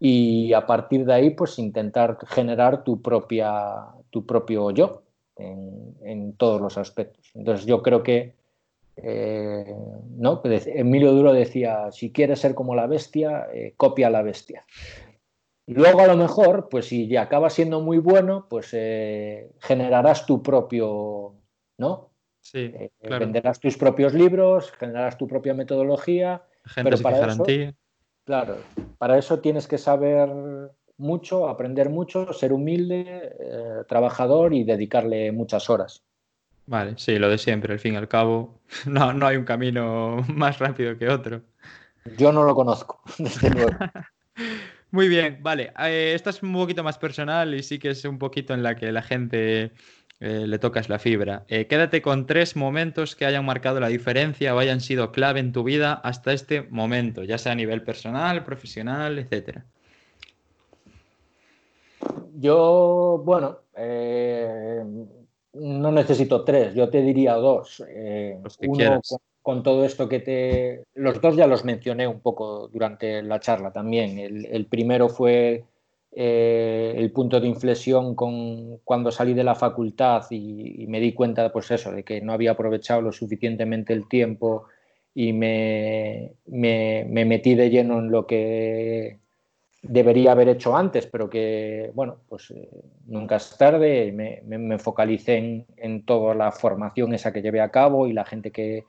Y 0.00 0.52
a 0.52 0.66
partir 0.66 1.04
de 1.04 1.14
ahí, 1.14 1.30
pues 1.30 1.58
intentar 1.58 2.18
generar 2.26 2.84
tu, 2.84 3.02
propia, 3.02 3.86
tu 4.10 4.24
propio 4.26 4.70
yo 4.70 5.02
en, 5.36 6.34
todos 6.36 6.60
los 6.60 6.78
aspectos. 6.78 7.30
Entonces 7.34 7.66
yo 7.66 7.82
creo 7.82 8.02
que 8.02 8.34
eh, 8.96 9.74
¿no? 10.16 10.42
Emilio 10.44 11.12
Duro 11.12 11.32
decía, 11.32 11.90
si 11.92 12.12
quieres 12.12 12.40
ser 12.40 12.54
como 12.54 12.74
la 12.74 12.86
bestia, 12.86 13.48
eh, 13.52 13.74
copia 13.76 14.08
a 14.08 14.10
la 14.10 14.22
bestia. 14.22 14.64
Luego 15.66 16.00
a 16.00 16.06
lo 16.06 16.16
mejor, 16.16 16.68
pues 16.70 16.86
si 16.86 17.14
acabas 17.16 17.52
siendo 17.52 17.80
muy 17.80 17.98
bueno, 17.98 18.46
pues 18.48 18.70
eh, 18.72 19.50
generarás 19.60 20.24
tu 20.24 20.42
propio, 20.42 21.34
¿no? 21.76 22.07
Sí, 22.50 22.72
eh, 22.74 22.90
Venderás 23.02 23.60
tus 23.60 23.76
propios 23.76 24.14
libros, 24.14 24.72
generarás 24.72 25.18
tu 25.18 25.28
propia 25.28 25.52
metodología. 25.52 26.42
Gente 26.64 26.90
pero 26.90 27.02
para 27.02 27.26
eso, 27.26 27.44
claro, 28.24 28.56
para 28.96 29.18
eso 29.18 29.40
tienes 29.40 29.68
que 29.68 29.76
saber 29.76 30.30
mucho, 30.96 31.46
aprender 31.46 31.90
mucho, 31.90 32.32
ser 32.32 32.54
humilde, 32.54 33.36
eh, 33.38 33.84
trabajador 33.86 34.54
y 34.54 34.64
dedicarle 34.64 35.30
muchas 35.30 35.68
horas. 35.68 36.02
Vale, 36.64 36.94
sí, 36.96 37.18
lo 37.18 37.28
de 37.28 37.36
siempre, 37.36 37.74
al 37.74 37.80
fin 37.80 37.92
y 37.92 37.96
al 37.96 38.08
cabo, 38.08 38.60
no, 38.86 39.12
no 39.12 39.26
hay 39.26 39.36
un 39.36 39.44
camino 39.44 40.24
más 40.34 40.58
rápido 40.58 40.96
que 40.96 41.10
otro. 41.10 41.42
Yo 42.16 42.32
no 42.32 42.44
lo 42.44 42.54
conozco, 42.54 43.02
desde 43.18 43.50
luego. 43.50 43.76
Muy 44.90 45.08
bien, 45.08 45.40
vale. 45.42 45.74
Eh, 45.80 46.12
esta 46.14 46.30
es 46.30 46.42
un 46.42 46.54
poquito 46.54 46.82
más 46.82 46.96
personal 46.96 47.54
y 47.54 47.62
sí 47.62 47.78
que 47.78 47.90
es 47.90 48.06
un 48.06 48.18
poquito 48.18 48.54
en 48.54 48.62
la 48.62 48.74
que 48.74 48.90
la 48.90 49.02
gente 49.02 49.72
eh, 50.20 50.46
le 50.46 50.58
tocas 50.58 50.88
la 50.88 50.98
fibra. 50.98 51.44
Eh, 51.48 51.66
quédate 51.66 52.02
con 52.02 52.26
tres 52.26 52.56
momentos 52.56 53.16
que 53.16 53.26
hayan 53.26 53.44
marcado 53.44 53.80
la 53.80 53.88
diferencia 53.88 54.54
o 54.54 54.58
hayan 54.58 54.80
sido 54.80 55.12
clave 55.12 55.40
en 55.40 55.52
tu 55.52 55.64
vida 55.64 55.92
hasta 55.92 56.32
este 56.32 56.62
momento, 56.62 57.24
ya 57.24 57.38
sea 57.38 57.52
a 57.52 57.56
nivel 57.56 57.82
personal, 57.82 58.44
profesional, 58.44 59.18
etcétera. 59.18 59.64
Yo, 62.36 63.20
bueno, 63.24 63.58
no 65.54 65.92
necesito 65.92 66.44
tres, 66.44 66.74
yo 66.74 66.88
te 66.88 67.02
diría 67.02 67.34
dos. 67.34 67.82
Los 68.42 68.56
que 68.56 68.68
quieras 68.68 69.18
con 69.48 69.62
todo 69.62 69.86
esto 69.86 70.10
que 70.10 70.20
te... 70.20 70.84
Los 70.92 71.22
dos 71.22 71.34
ya 71.34 71.46
los 71.46 71.64
mencioné 71.64 72.06
un 72.06 72.20
poco 72.20 72.68
durante 72.68 73.22
la 73.22 73.40
charla 73.40 73.72
también. 73.72 74.18
El, 74.18 74.66
primero 74.66 75.08
fue 75.08 75.64
eh, 76.20 76.94
el 76.96 77.12
punto 77.12 77.40
de 77.40 77.46
inflexión 77.46 78.16
con 78.16 78.78
cuando 78.78 79.12
salí 79.12 79.34
de 79.34 79.44
la 79.44 79.54
facultad 79.54 80.24
y, 80.30 80.84
me 80.88 80.98
di 80.98 81.12
cuenta, 81.12 81.52
pues 81.52 81.70
eso, 81.70 81.92
de 81.92 82.02
que 82.02 82.20
no 82.20 82.32
había 82.32 82.52
aprovechado 82.52 83.02
lo 83.02 83.12
suficientemente 83.12 83.92
el 83.92 84.08
tiempo 84.08 84.64
y 85.14 85.32
me, 85.32 86.32
me, 86.46 87.04
metí 87.06 87.54
de 87.54 87.70
lleno 87.70 88.00
en 88.00 88.10
lo 88.10 88.26
que 88.26 89.18
debería 89.82 90.32
haber 90.32 90.48
hecho 90.48 90.76
antes, 90.76 91.06
pero 91.06 91.30
que, 91.30 91.92
bueno, 91.94 92.16
pues 92.28 92.50
eh, 92.50 92.68
nunca 93.06 93.36
es 93.36 93.56
tarde. 93.56 94.10
Me, 94.12 94.42
me 94.58 94.78
focalicé 94.78 95.36
en, 95.36 95.66
en 95.76 96.04
toda 96.04 96.34
la 96.34 96.50
formación 96.50 97.14
esa 97.14 97.32
que 97.32 97.42
llevé 97.42 97.60
a 97.60 97.70
cabo 97.70 98.08
y 98.08 98.12
la 98.12 98.24
gente 98.24 98.50
que, 98.50 98.84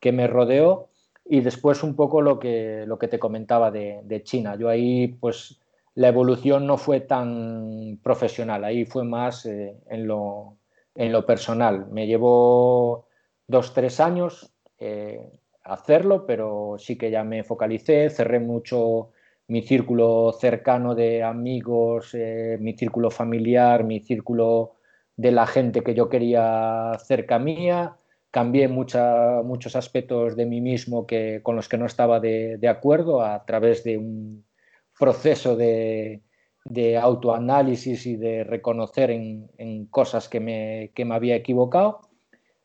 que 0.00 0.12
me 0.12 0.26
rodeó 0.26 0.88
y 1.26 1.42
después 1.42 1.82
un 1.84 1.94
poco 1.94 2.22
lo 2.22 2.40
que, 2.40 2.84
lo 2.86 2.98
que 2.98 3.06
te 3.06 3.18
comentaba 3.18 3.70
de, 3.70 4.22
China. 4.24 4.56
Yo 4.58 4.68
ahí 4.68 5.08
pues 5.08 5.60
la 5.94 6.08
evolución 6.08 6.66
no 6.66 6.76
fue 6.76 7.00
tan 7.00 7.98
profesional, 8.02 8.64
ahí 8.64 8.84
fue 8.84 9.04
más 9.04 9.46
eh, 9.46 9.76
en, 9.88 10.06
lo, 10.06 10.58
en, 10.94 11.12
lo, 11.12 11.26
personal. 11.26 11.86
Me 11.90 12.06
llevó 12.06 13.06
dos, 13.46 13.74
tres 13.74 14.00
años 14.00 14.52
eh, 14.78 15.30
hacerlo, 15.64 16.26
pero 16.26 16.76
sí 16.78 16.96
que 16.96 17.10
ya 17.10 17.24
me 17.24 17.44
focalicé, 17.44 18.08
cerré 18.10 18.40
mucho 18.40 19.10
mi 19.48 19.62
círculo 19.62 20.32
cercano 20.32 20.94
de 20.94 21.22
amigos, 21.22 22.14
eh, 22.14 22.56
mi 22.60 22.74
círculo 22.74 23.10
familiar, 23.10 23.84
mi 23.84 24.00
círculo 24.00 24.74
de 25.16 25.32
la 25.32 25.46
gente 25.46 25.82
que 25.82 25.94
yo 25.94 26.08
quería 26.08 26.92
cerca 27.04 27.38
mía 27.38 27.96
cambié 28.30 28.68
muchos 28.68 29.76
aspectos 29.76 30.36
de 30.36 30.46
mí 30.46 30.60
mismo 30.60 31.06
que, 31.06 31.40
con 31.42 31.56
los 31.56 31.68
que 31.68 31.78
no 31.78 31.86
estaba 31.86 32.20
de, 32.20 32.58
acuerdo 32.68 33.22
a 33.22 33.44
través 33.44 33.82
de 33.84 33.98
un 33.98 34.44
proceso 35.00 35.56
de, 35.56 36.22
autoanálisis 37.00 38.06
y 38.06 38.16
de 38.16 38.44
reconocer 38.44 39.10
en, 39.10 39.86
cosas 39.86 40.28
que 40.28 40.38
me, 40.38 40.92
me, 40.96 41.14
había 41.14 41.34
equivocado. 41.34 42.02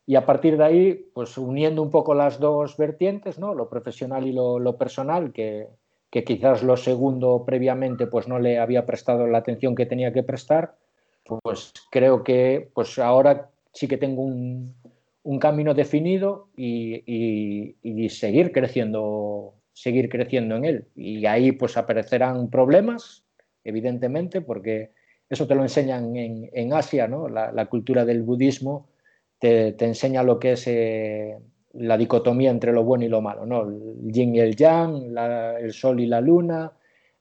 Y 0.06 0.16
a 0.16 0.26
partir 0.28 0.58
de 0.58 0.64
ahí, 0.64 0.94
pues 1.16 1.36
uniendo 1.40 1.82
un 1.82 1.90
poco 1.90 2.14
las 2.14 2.40
dos 2.40 2.78
vertientes, 2.78 3.40
¿no? 3.40 3.56
lo 3.56 3.68
profesional 3.70 4.28
y 4.28 4.34
lo, 4.34 4.78
personal, 4.78 5.34
que, 5.34 5.68
que, 6.12 6.24
quizás 6.24 6.62
lo 6.62 6.78
segundo 6.78 7.44
previamente 7.44 8.06
pues 8.06 8.28
no 8.28 8.38
le 8.38 8.60
había 8.60 8.86
prestado 8.86 9.26
la 9.26 9.40
atención 9.40 9.74
que 9.74 9.88
tenía 9.88 10.14
que 10.14 10.22
prestar, 10.22 10.76
pues 11.42 11.74
creo 11.90 12.24
que 12.24 12.70
pues 12.76 13.00
ahora 13.00 13.50
sí 13.74 13.88
que 13.88 13.98
tengo 13.98 14.22
un, 14.22 14.76
un 15.26 15.40
camino 15.40 15.74
definido 15.74 16.50
y, 16.56 18.10
seguir 18.10 18.52
creciendo 18.52 19.56
seguir 19.76 20.08
creciendo 20.10 20.56
en 20.56 20.64
él 20.64 20.88
y 20.96 21.26
ahí 21.26 21.52
pues 21.52 21.76
aparecerán 21.76 22.50
problemas 22.50 23.24
evidentemente 23.64 24.40
porque 24.42 24.92
eso 25.30 25.46
te 25.48 25.54
lo 25.54 25.64
enseñan 25.64 26.16
en, 26.16 26.74
Asia 26.74 27.08
¿no? 27.08 27.28
La, 27.28 27.66
cultura 27.66 28.06
del 28.06 28.24
budismo 28.24 28.88
te, 29.38 29.76
enseña 29.84 30.24
lo 30.24 30.40
que 30.40 30.54
es 30.54 30.66
eh, 30.68 31.38
la 31.74 31.98
dicotomía 31.98 32.52
entre 32.52 32.72
lo 32.72 32.86
bueno 32.86 33.04
y 33.04 33.10
lo 33.10 33.22
malo 33.22 33.46
¿no? 33.46 33.64
el 33.64 34.12
yin 34.14 34.34
y 34.34 34.40
el 34.40 34.56
yang 34.56 35.14
el 35.60 35.74
sol 35.74 36.00
y 36.00 36.06
la 36.06 36.22
luna 36.22 36.72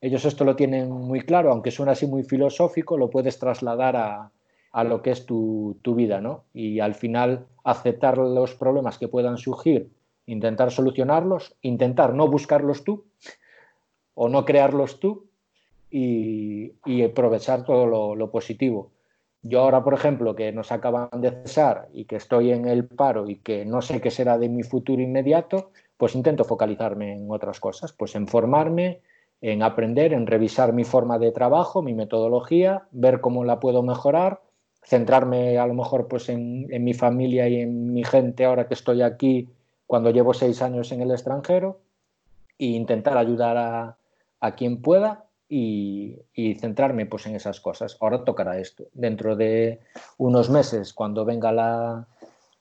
ellos 0.00 0.24
esto 0.24 0.44
lo 0.44 0.54
tienen 0.54 0.90
muy 0.90 1.22
claro 1.22 1.50
aunque 1.50 1.72
suena 1.72 1.92
así 1.92 2.06
muy 2.06 2.22
filosófico 2.22 2.96
lo 2.96 3.10
puedes 3.10 3.36
trasladar 3.40 3.96
a, 3.96 4.30
a 4.74 4.82
lo 4.82 5.02
que 5.02 5.12
es 5.12 5.24
tu, 5.24 5.78
vida, 5.96 6.20
¿no? 6.20 6.46
Y 6.52 6.80
al 6.80 6.96
final 6.96 7.46
aceptar 7.62 8.18
los 8.18 8.56
problemas 8.56 8.98
que 8.98 9.06
puedan 9.06 9.38
surgir, 9.38 9.88
intentar 10.26 10.70
solucionarlos, 10.70 11.54
intentar 11.62 12.14
no 12.14 12.28
buscarlos 12.28 12.84
tú 12.84 13.04
o 14.14 14.28
no 14.28 14.44
crearlos 14.44 15.00
tú 15.00 15.26
y, 15.90 16.72
aprovechar 17.04 17.64
todo 17.64 18.14
lo, 18.14 18.30
positivo. 18.30 18.90
Yo 19.42 19.60
ahora, 19.60 19.84
por 19.84 19.94
ejemplo, 19.94 20.34
que 20.34 20.50
nos 20.52 20.72
acaban 20.72 21.08
de 21.20 21.30
cesar 21.30 21.88
y 21.92 22.06
que 22.06 22.16
estoy 22.16 22.50
en 22.50 22.66
el 22.66 22.86
paro 22.86 23.28
y 23.28 23.36
que 23.36 23.64
no 23.64 23.82
sé 23.82 24.00
qué 24.00 24.10
será 24.10 24.38
de 24.38 24.48
mi 24.48 24.62
futuro 24.62 25.02
inmediato, 25.02 25.70
pues 25.96 26.14
intento 26.14 26.44
focalizarme 26.44 27.12
en 27.12 27.30
otras 27.30 27.60
cosas, 27.60 27.92
pues 27.92 28.14
en 28.16 28.26
formarme, 28.26 29.00
en 29.40 29.62
aprender, 29.62 30.12
en 30.12 30.26
revisar 30.26 30.72
mi 30.72 30.84
forma 30.84 31.18
de 31.18 31.30
trabajo, 31.30 31.82
mi 31.82 31.94
metodología, 31.94 32.84
ver 32.90 33.20
cómo 33.20 33.44
la 33.44 33.60
puedo 33.60 33.82
mejorar 33.82 34.40
centrarme 34.84 35.58
a 35.58 35.66
lo 35.66 35.74
mejor 35.74 36.08
pues 36.08 36.28
en, 36.28 36.66
mi 36.84 36.94
familia 36.94 37.48
y 37.48 37.60
en 37.60 37.92
mi 37.92 38.04
gente 38.04 38.44
ahora 38.44 38.68
que 38.68 38.74
estoy 38.74 39.02
aquí 39.02 39.48
cuando 39.86 40.10
llevo 40.10 40.34
seis 40.34 40.62
años 40.62 40.92
en 40.92 41.02
el 41.02 41.10
extranjero 41.10 41.80
e 42.58 42.66
intentar 42.66 43.16
ayudar 43.16 43.56
a, 44.40 44.54
quien 44.56 44.82
pueda 44.82 45.26
y, 45.48 46.18
centrarme 46.60 47.06
pues 47.06 47.26
en 47.26 47.34
esas 47.34 47.60
cosas. 47.60 47.96
Ahora 48.00 48.24
tocará 48.24 48.58
esto. 48.58 48.84
Dentro 48.92 49.36
de 49.36 49.80
unos 50.18 50.50
meses, 50.50 50.92
cuando 50.92 51.24
venga 51.24 51.50
la, 51.50 52.06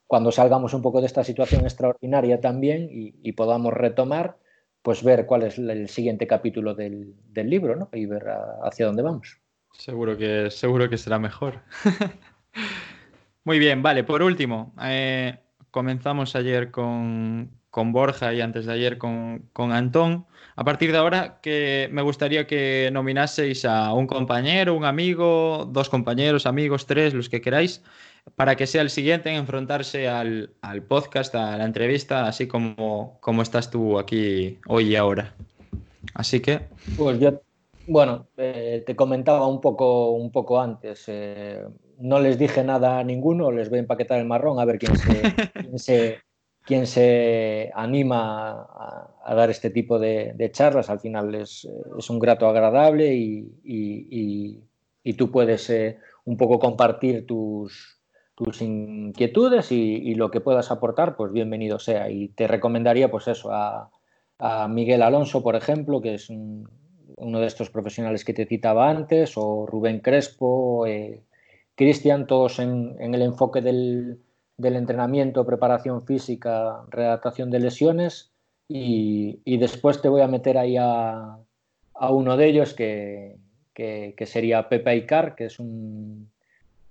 cuando 0.06 0.32
salgamos 0.32 0.74
un 0.74 0.82
poco 0.82 1.00
de 1.00 1.06
esta 1.06 1.24
situación 1.24 1.62
extraordinaria 1.62 2.40
también 2.40 2.88
y, 2.90 3.32
podamos 3.32 3.74
retomar, 3.74 4.36
pues 4.82 5.02
ver 5.02 5.26
cuál 5.26 5.42
es 5.42 5.58
el 5.58 5.88
siguiente 5.88 6.26
capítulo 6.26 6.74
del, 6.74 7.14
libro 7.34 7.76
¿no? 7.76 7.88
y 7.92 8.06
ver 8.06 8.24
hacia 8.62 8.86
dónde 8.86 9.02
vamos. 9.02 9.38
Seguro 9.72 10.16
que, 10.16 10.50
seguro 10.50 10.88
que 10.88 10.98
será 10.98 11.18
mejor. 11.18 11.60
Muy 13.44 13.58
bien, 13.58 13.82
vale, 13.82 14.04
por 14.04 14.22
último, 14.22 14.72
eh, 14.82 15.38
comenzamos 15.74 16.36
ayer 16.36 16.70
con, 16.70 17.50
con, 17.68 17.90
Borja 17.90 18.32
y 18.32 18.40
antes 18.40 18.66
de 18.66 18.74
ayer 18.74 18.96
con, 18.96 19.50
con, 19.52 19.72
Antón. 19.72 20.24
A 20.54 20.62
partir 20.62 20.92
de 20.92 20.98
ahora, 20.98 21.40
que 21.42 21.88
me 21.90 22.00
gustaría 22.00 22.46
que 22.46 22.90
nominaseis 22.92 23.64
a 23.64 23.92
un 23.92 24.06
compañero, 24.06 24.74
un 24.74 24.84
amigo, 24.84 25.68
dos 25.68 25.88
compañeros, 25.88 26.46
amigos, 26.46 26.86
tres, 26.86 27.12
los 27.12 27.28
que 27.28 27.40
queráis, 27.40 27.82
para 28.36 28.54
que 28.54 28.68
sea 28.68 28.82
el 28.82 28.90
siguiente 28.90 29.30
en 29.30 29.34
enfrentarse 29.34 30.08
al, 30.08 30.54
al 30.62 30.84
podcast, 30.84 31.34
a 31.34 31.58
la 31.58 31.64
entrevista, 31.64 32.28
así 32.28 32.46
como, 32.46 33.18
como 33.20 33.42
estás 33.42 33.68
tú 33.68 33.98
aquí 33.98 34.60
hoy 34.68 34.92
y 34.92 34.96
ahora. 34.96 35.34
Así 36.14 36.38
que. 36.38 36.60
Pues 36.96 37.18
yo, 37.18 37.42
bueno, 37.88 38.28
eh, 38.36 38.84
te 38.86 38.94
comentaba 38.94 39.48
un 39.48 39.60
poco, 39.60 40.12
un 40.12 40.30
poco 40.30 40.60
antes. 40.60 41.02
Eh, 41.08 41.64
no 41.98 42.20
les 42.20 42.38
dije 42.38 42.64
nada 42.64 42.98
a 42.98 43.04
ninguno, 43.04 43.50
les 43.50 43.70
voy 43.70 43.78
a 43.78 43.82
empaquetar 43.82 44.18
el 44.18 44.26
marrón 44.26 44.60
a 44.60 44.64
ver 44.64 44.78
quién 44.78 44.96
se, 44.96 45.22
quién 45.54 45.78
se, 45.78 46.18
quién 46.62 46.86
se 46.86 47.70
anima 47.74 48.50
a, 48.50 49.10
a, 49.24 49.34
dar 49.34 49.50
este 49.50 49.70
tipo 49.70 49.98
de, 49.98 50.32
de 50.34 50.50
charlas. 50.50 50.90
Al 50.90 51.00
final 51.00 51.34
es, 51.34 51.68
es, 51.98 52.10
un 52.10 52.18
grato 52.18 52.48
agradable 52.48 53.14
y, 53.14 53.52
y, 53.64 54.60
y 55.04 55.14
tú 55.14 55.30
puedes 55.30 55.68
eh, 55.70 55.98
un 56.24 56.36
poco 56.36 56.58
compartir 56.58 57.26
tus, 57.26 58.00
tus 58.34 58.62
inquietudes 58.62 59.70
y, 59.70 60.14
lo 60.14 60.30
que 60.30 60.40
puedas 60.40 60.70
aportar, 60.70 61.16
pues 61.16 61.32
bienvenido 61.32 61.78
sea. 61.78 62.10
Y 62.10 62.28
te 62.28 62.48
recomendaría, 62.48 63.10
pues 63.10 63.28
eso, 63.28 63.52
a, 63.52 63.90
a 64.38 64.66
Miguel 64.68 65.02
Alonso, 65.02 65.42
por 65.42 65.54
ejemplo, 65.54 66.00
que 66.00 66.14
es 66.14 66.30
un, 66.30 66.68
uno 67.16 67.40
de 67.40 67.46
estos 67.46 67.70
profesionales 67.70 68.24
que 68.24 68.34
te 68.34 68.46
citaba 68.46 68.90
antes, 68.90 69.34
o 69.36 69.66
Rubén 69.66 70.00
Crespo, 70.00 70.86
eh, 70.86 71.22
Cristian, 71.76 72.26
todos 72.26 72.58
en, 72.58 72.96
el 72.98 73.22
enfoque 73.22 73.60
del, 73.60 74.20
del, 74.56 74.76
entrenamiento, 74.76 75.44
preparación 75.44 76.02
física, 76.02 76.84
redactación 76.90 77.50
de 77.50 77.60
lesiones, 77.60 78.30
y, 78.68 79.40
y, 79.44 79.58
después 79.58 80.00
te 80.00 80.08
voy 80.08 80.22
a 80.22 80.28
meter 80.28 80.56
ahí 80.56 80.76
a, 80.78 81.38
a 81.94 82.10
uno 82.10 82.36
de 82.36 82.46
ellos 82.46 82.72
que, 82.74 83.36
que, 83.74 84.26
sería 84.26 84.68
Pepe 84.68 84.96
Icar, 84.96 85.34
que 85.34 85.46
es 85.46 85.58
un, 85.58 86.30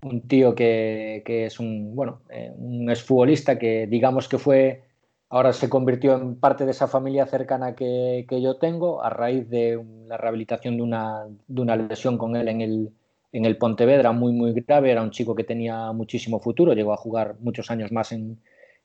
un 0.04 0.22
tío 0.28 0.54
que, 0.54 1.24
que, 1.26 1.46
es 1.46 1.60
un, 1.60 1.96
bueno, 1.96 2.22
eh, 2.30 2.52
un 2.56 2.90
exfutbolista 2.90 3.58
que 3.58 3.88
digamos 3.88 4.28
que 4.28 4.38
fue 4.38 4.84
ahora 5.30 5.52
se 5.52 5.68
convirtió 5.68 6.16
en 6.16 6.36
parte 6.36 6.64
de 6.64 6.72
esa 6.72 6.88
familia 6.88 7.26
cercana 7.26 7.74
que, 7.74 8.26
que 8.30 8.40
yo 8.40 8.58
tengo 8.58 9.02
a 9.02 9.10
raíz 9.10 9.50
de 9.50 9.84
la 10.06 10.18
rehabilitación 10.18 10.78
de 10.78 10.84
una, 10.84 11.26
de 11.48 11.62
una 11.62 11.76
lesión 11.76 12.20
con 12.20 12.36
él 12.36 12.50
en 12.50 12.62
el, 12.62 12.92
en 13.34 13.46
el, 13.46 13.58
Pontevedra 13.58 14.14
muy, 14.14 14.32
muy 14.32 14.54
grave. 14.54 14.92
Era 14.92 15.02
un 15.02 15.12
chico 15.12 15.36
que 15.36 15.44
tenía 15.44 15.92
muchísimo 15.92 16.40
futuro, 16.40 16.74
llegó 16.74 16.94
a 16.94 16.98
jugar 16.98 17.36
muchos 17.40 17.70
años 17.70 17.92
más 17.92 18.12
en, 18.12 18.40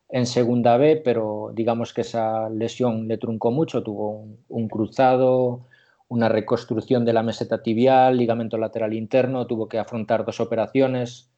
en 0.09 0.27
Segunda 0.27 0.77
B, 0.77 0.97
pero 1.05 1.53
digamos 1.55 1.93
que 1.93 2.01
esa 2.01 2.49
lesión 2.49 3.07
le 3.09 3.19
truncó 3.19 3.51
mucho. 3.51 3.83
Tuvo 3.83 4.27
un, 4.49 4.69
cruzado, 4.69 5.67
una 6.09 6.29
reconstrucción 6.29 7.05
de 7.05 7.13
la 7.13 7.23
meseta 7.23 7.63
tibial, 7.63 8.17
ligamento 8.17 8.59
lateral 8.59 8.95
interno, 8.95 9.47
tuvo 9.47 9.69
que 9.69 9.79
afrontar 9.79 10.25
dos 10.25 10.41
operaciones. 10.41 11.31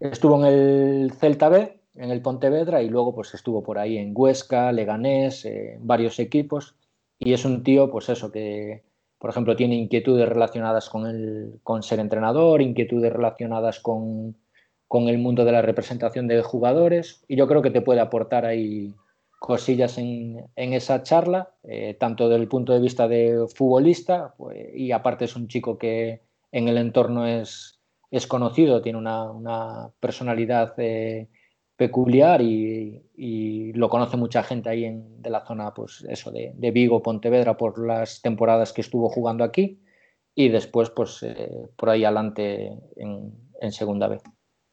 Estuvo 0.00 0.44
en 0.44 0.52
el 0.52 1.12
Celta 1.12 1.48
B, 1.48 1.80
en 1.96 2.10
el 2.10 2.22
Pontevedra 2.22 2.82
y 2.82 2.88
luego 2.88 3.14
pues 3.14 3.34
estuvo 3.34 3.62
por 3.62 3.78
ahí 3.78 3.98
en 3.98 4.12
Huesca, 4.14 4.72
Leganés, 4.72 5.44
eh, 5.44 5.76
varios 5.80 6.18
equipos 6.18 6.76
y 7.18 7.32
es 7.32 7.44
un 7.44 7.62
tío 7.64 7.90
pues 7.90 8.08
eso 8.08 8.30
que 8.30 8.84
por 9.18 9.30
ejemplo 9.30 9.56
tiene 9.56 9.76
inquietudes 9.76 10.28
relacionadas 10.28 10.88
con, 10.88 11.06
el, 11.06 11.60
con 11.62 11.82
ser 11.82 12.00
entrenador, 12.00 12.62
inquietudes 12.62 13.12
relacionadas 13.12 13.80
con, 13.80 14.36
con 14.86 15.08
el 15.08 15.18
mundo 15.18 15.44
de 15.44 15.52
la 15.52 15.62
representación 15.62 16.28
de 16.28 16.42
jugadores 16.42 17.24
y 17.28 17.36
yo 17.36 17.46
creo 17.46 17.62
que 17.62 17.70
te 17.70 17.82
puede 17.82 18.00
aportar 18.00 18.44
ahí 18.44 18.94
cosillas 19.38 19.98
en, 19.98 20.46
en 20.56 20.72
esa 20.72 21.02
charla, 21.02 21.50
eh, 21.62 21.94
tanto 21.94 22.28
del 22.28 22.48
punto 22.48 22.72
de 22.72 22.80
vista 22.80 23.06
de 23.06 23.46
futbolista 23.54 24.34
pues, 24.36 24.56
y 24.74 24.92
aparte 24.92 25.26
es 25.26 25.36
un 25.36 25.48
chico 25.48 25.78
que 25.78 26.22
en 26.50 26.68
el 26.68 26.78
entorno 26.78 27.26
es, 27.26 27.80
es 28.10 28.26
conocido, 28.26 28.82
tiene 28.82 28.98
una, 28.98 29.30
una 29.30 29.90
personalidad 30.00 30.74
eh, 30.78 31.28
peculiar 31.78 32.42
y, 32.42 33.00
y, 33.16 33.72
lo 33.74 33.88
conoce 33.88 34.16
mucha 34.16 34.42
gente 34.42 34.68
ahí 34.68 34.84
en, 34.84 35.22
de 35.22 35.30
la 35.30 35.46
zona, 35.46 35.72
pues 35.72 36.04
eso, 36.08 36.32
de, 36.32 36.52
de, 36.56 36.70
Vigo, 36.72 37.00
Pontevedra, 37.00 37.56
por 37.56 37.78
las 37.86 38.20
temporadas 38.20 38.72
que 38.72 38.80
estuvo 38.80 39.08
jugando 39.08 39.44
aquí 39.44 39.80
y 40.34 40.48
después, 40.48 40.90
pues 40.90 41.22
eh, 41.22 41.68
por 41.76 41.90
ahí 41.90 42.04
adelante 42.04 42.76
en, 42.96 43.32
en, 43.60 43.72
segunda. 43.72 44.10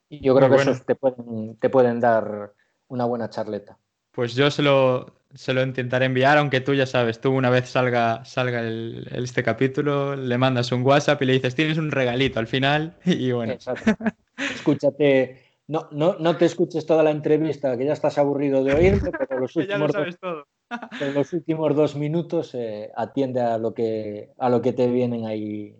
Y 0.10 0.20
yo 0.20 0.36
creo 0.36 0.49
Muy 0.49 0.58
que 0.58 0.64
bueno. 0.64 0.72
esos 0.72 0.86
te 0.88 0.95
pueden, 0.95 1.58
te 1.58 1.70
pueden 1.70 1.99
dar 1.99 2.53
una 2.88 3.06
buena 3.06 3.30
charleta. 3.30 3.78
Pues 4.12 4.34
yo 4.34 4.49
se 4.49 4.64
lo, 4.64 5.06
se 5.36 5.53
lo 5.53 5.62
intentaré 5.62 6.08
enviar, 6.08 6.39
aunque 6.39 6.60
tú 6.60 6.74
ya 6.74 6.88
sabes, 6.88 7.22
tú 7.22 7.32
una 7.32 7.51
vez 7.51 7.70
salga, 7.70 8.26
salga 8.26 8.62
el, 8.62 9.08
este 9.12 9.43
capítulo, 9.43 10.16
le 10.16 10.39
mandas 10.39 10.72
un 10.72 10.82
WhatsApp 10.82 11.22
y 11.22 11.26
le 11.26 11.34
dices, 11.34 11.53
tienes 11.53 11.78
un 11.78 11.91
regalito 11.91 12.39
al 12.39 12.47
final 12.47 12.95
y 13.06 13.32
bueno. 13.32 13.53
Exacto. 13.53 13.91
Escúchate 14.38 15.45
no, 15.68 15.88
no, 15.91 16.18
no 16.20 16.38
te 16.38 16.45
escuches 16.45 16.86
toda 16.86 17.03
la 17.03 17.11
entrevista, 17.11 17.78
que 17.78 17.86
ya 17.86 17.93
estás 17.93 18.18
aburrido 18.18 18.63
de 18.63 18.74
oírme, 18.74 19.11
pero 19.11 19.39
los 19.39 19.55
últimos, 19.55 19.91
dos, 19.91 20.20
todo. 20.20 20.47
pero 20.99 21.11
los 21.11 21.34
últimos 21.34 21.76
dos 21.76 21.95
minutos 21.95 22.53
eh, 22.53 22.91
atiende 22.95 23.41
a 23.41 23.57
lo, 23.57 23.74
que, 23.74 24.32
a 24.38 24.49
lo 24.49 24.61
que 24.61 24.74
te 24.74 24.88
vienen 24.88 25.26
ahí 25.26 25.76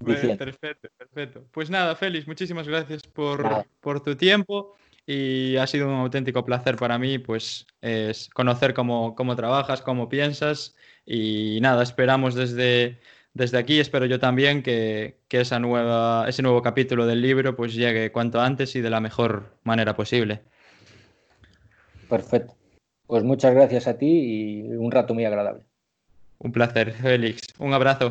diciendo. 0.00 0.44
Perfecto, 0.44 0.88
perfecto. 0.96 1.44
Pues 1.50 1.70
nada, 1.70 1.94
Félix, 1.96 2.26
muchísimas 2.26 2.66
gracias 2.66 3.02
por, 3.02 3.66
por 3.80 4.02
tu 4.02 4.16
tiempo 4.16 4.74
y 5.06 5.56
ha 5.56 5.66
sido 5.66 5.88
un 5.88 5.94
auténtico 5.94 6.44
placer 6.44 6.76
para 6.76 6.98
mí 6.98 7.18
pues 7.18 7.66
es 7.80 8.28
conocer 8.28 8.74
cómo, 8.74 9.14
cómo 9.14 9.36
trabajas, 9.36 9.80
cómo 9.80 10.08
piensas 10.08 10.76
y 11.06 11.58
nada, 11.62 11.82
esperamos 11.82 12.34
desde 12.34 12.98
desde 13.38 13.56
aquí 13.56 13.78
espero 13.78 14.04
yo 14.04 14.18
también 14.18 14.64
que, 14.64 15.20
que, 15.28 15.40
esa 15.40 15.60
nueva, 15.60 16.28
ese 16.28 16.42
nuevo 16.42 16.60
capítulo 16.60 17.06
del 17.06 17.22
libro 17.22 17.54
pues 17.54 17.72
llegue 17.72 18.10
cuanto 18.10 18.40
antes 18.40 18.74
y 18.74 18.80
de 18.80 18.90
la 18.90 19.00
mejor 19.00 19.54
manera 19.62 19.94
posible. 19.94 20.42
Perfecto. 22.08 22.54
Pues 23.06 23.22
muchas 23.22 23.54
gracias 23.54 23.86
a 23.86 23.96
ti 23.96 24.06
y 24.06 24.62
un 24.62 24.90
rato 24.90 25.14
muy 25.14 25.24
agradable. 25.24 25.62
Un 26.38 26.50
placer, 26.50 26.92
Félix. 26.92 27.42
Un 27.58 27.72
abrazo. 27.72 28.08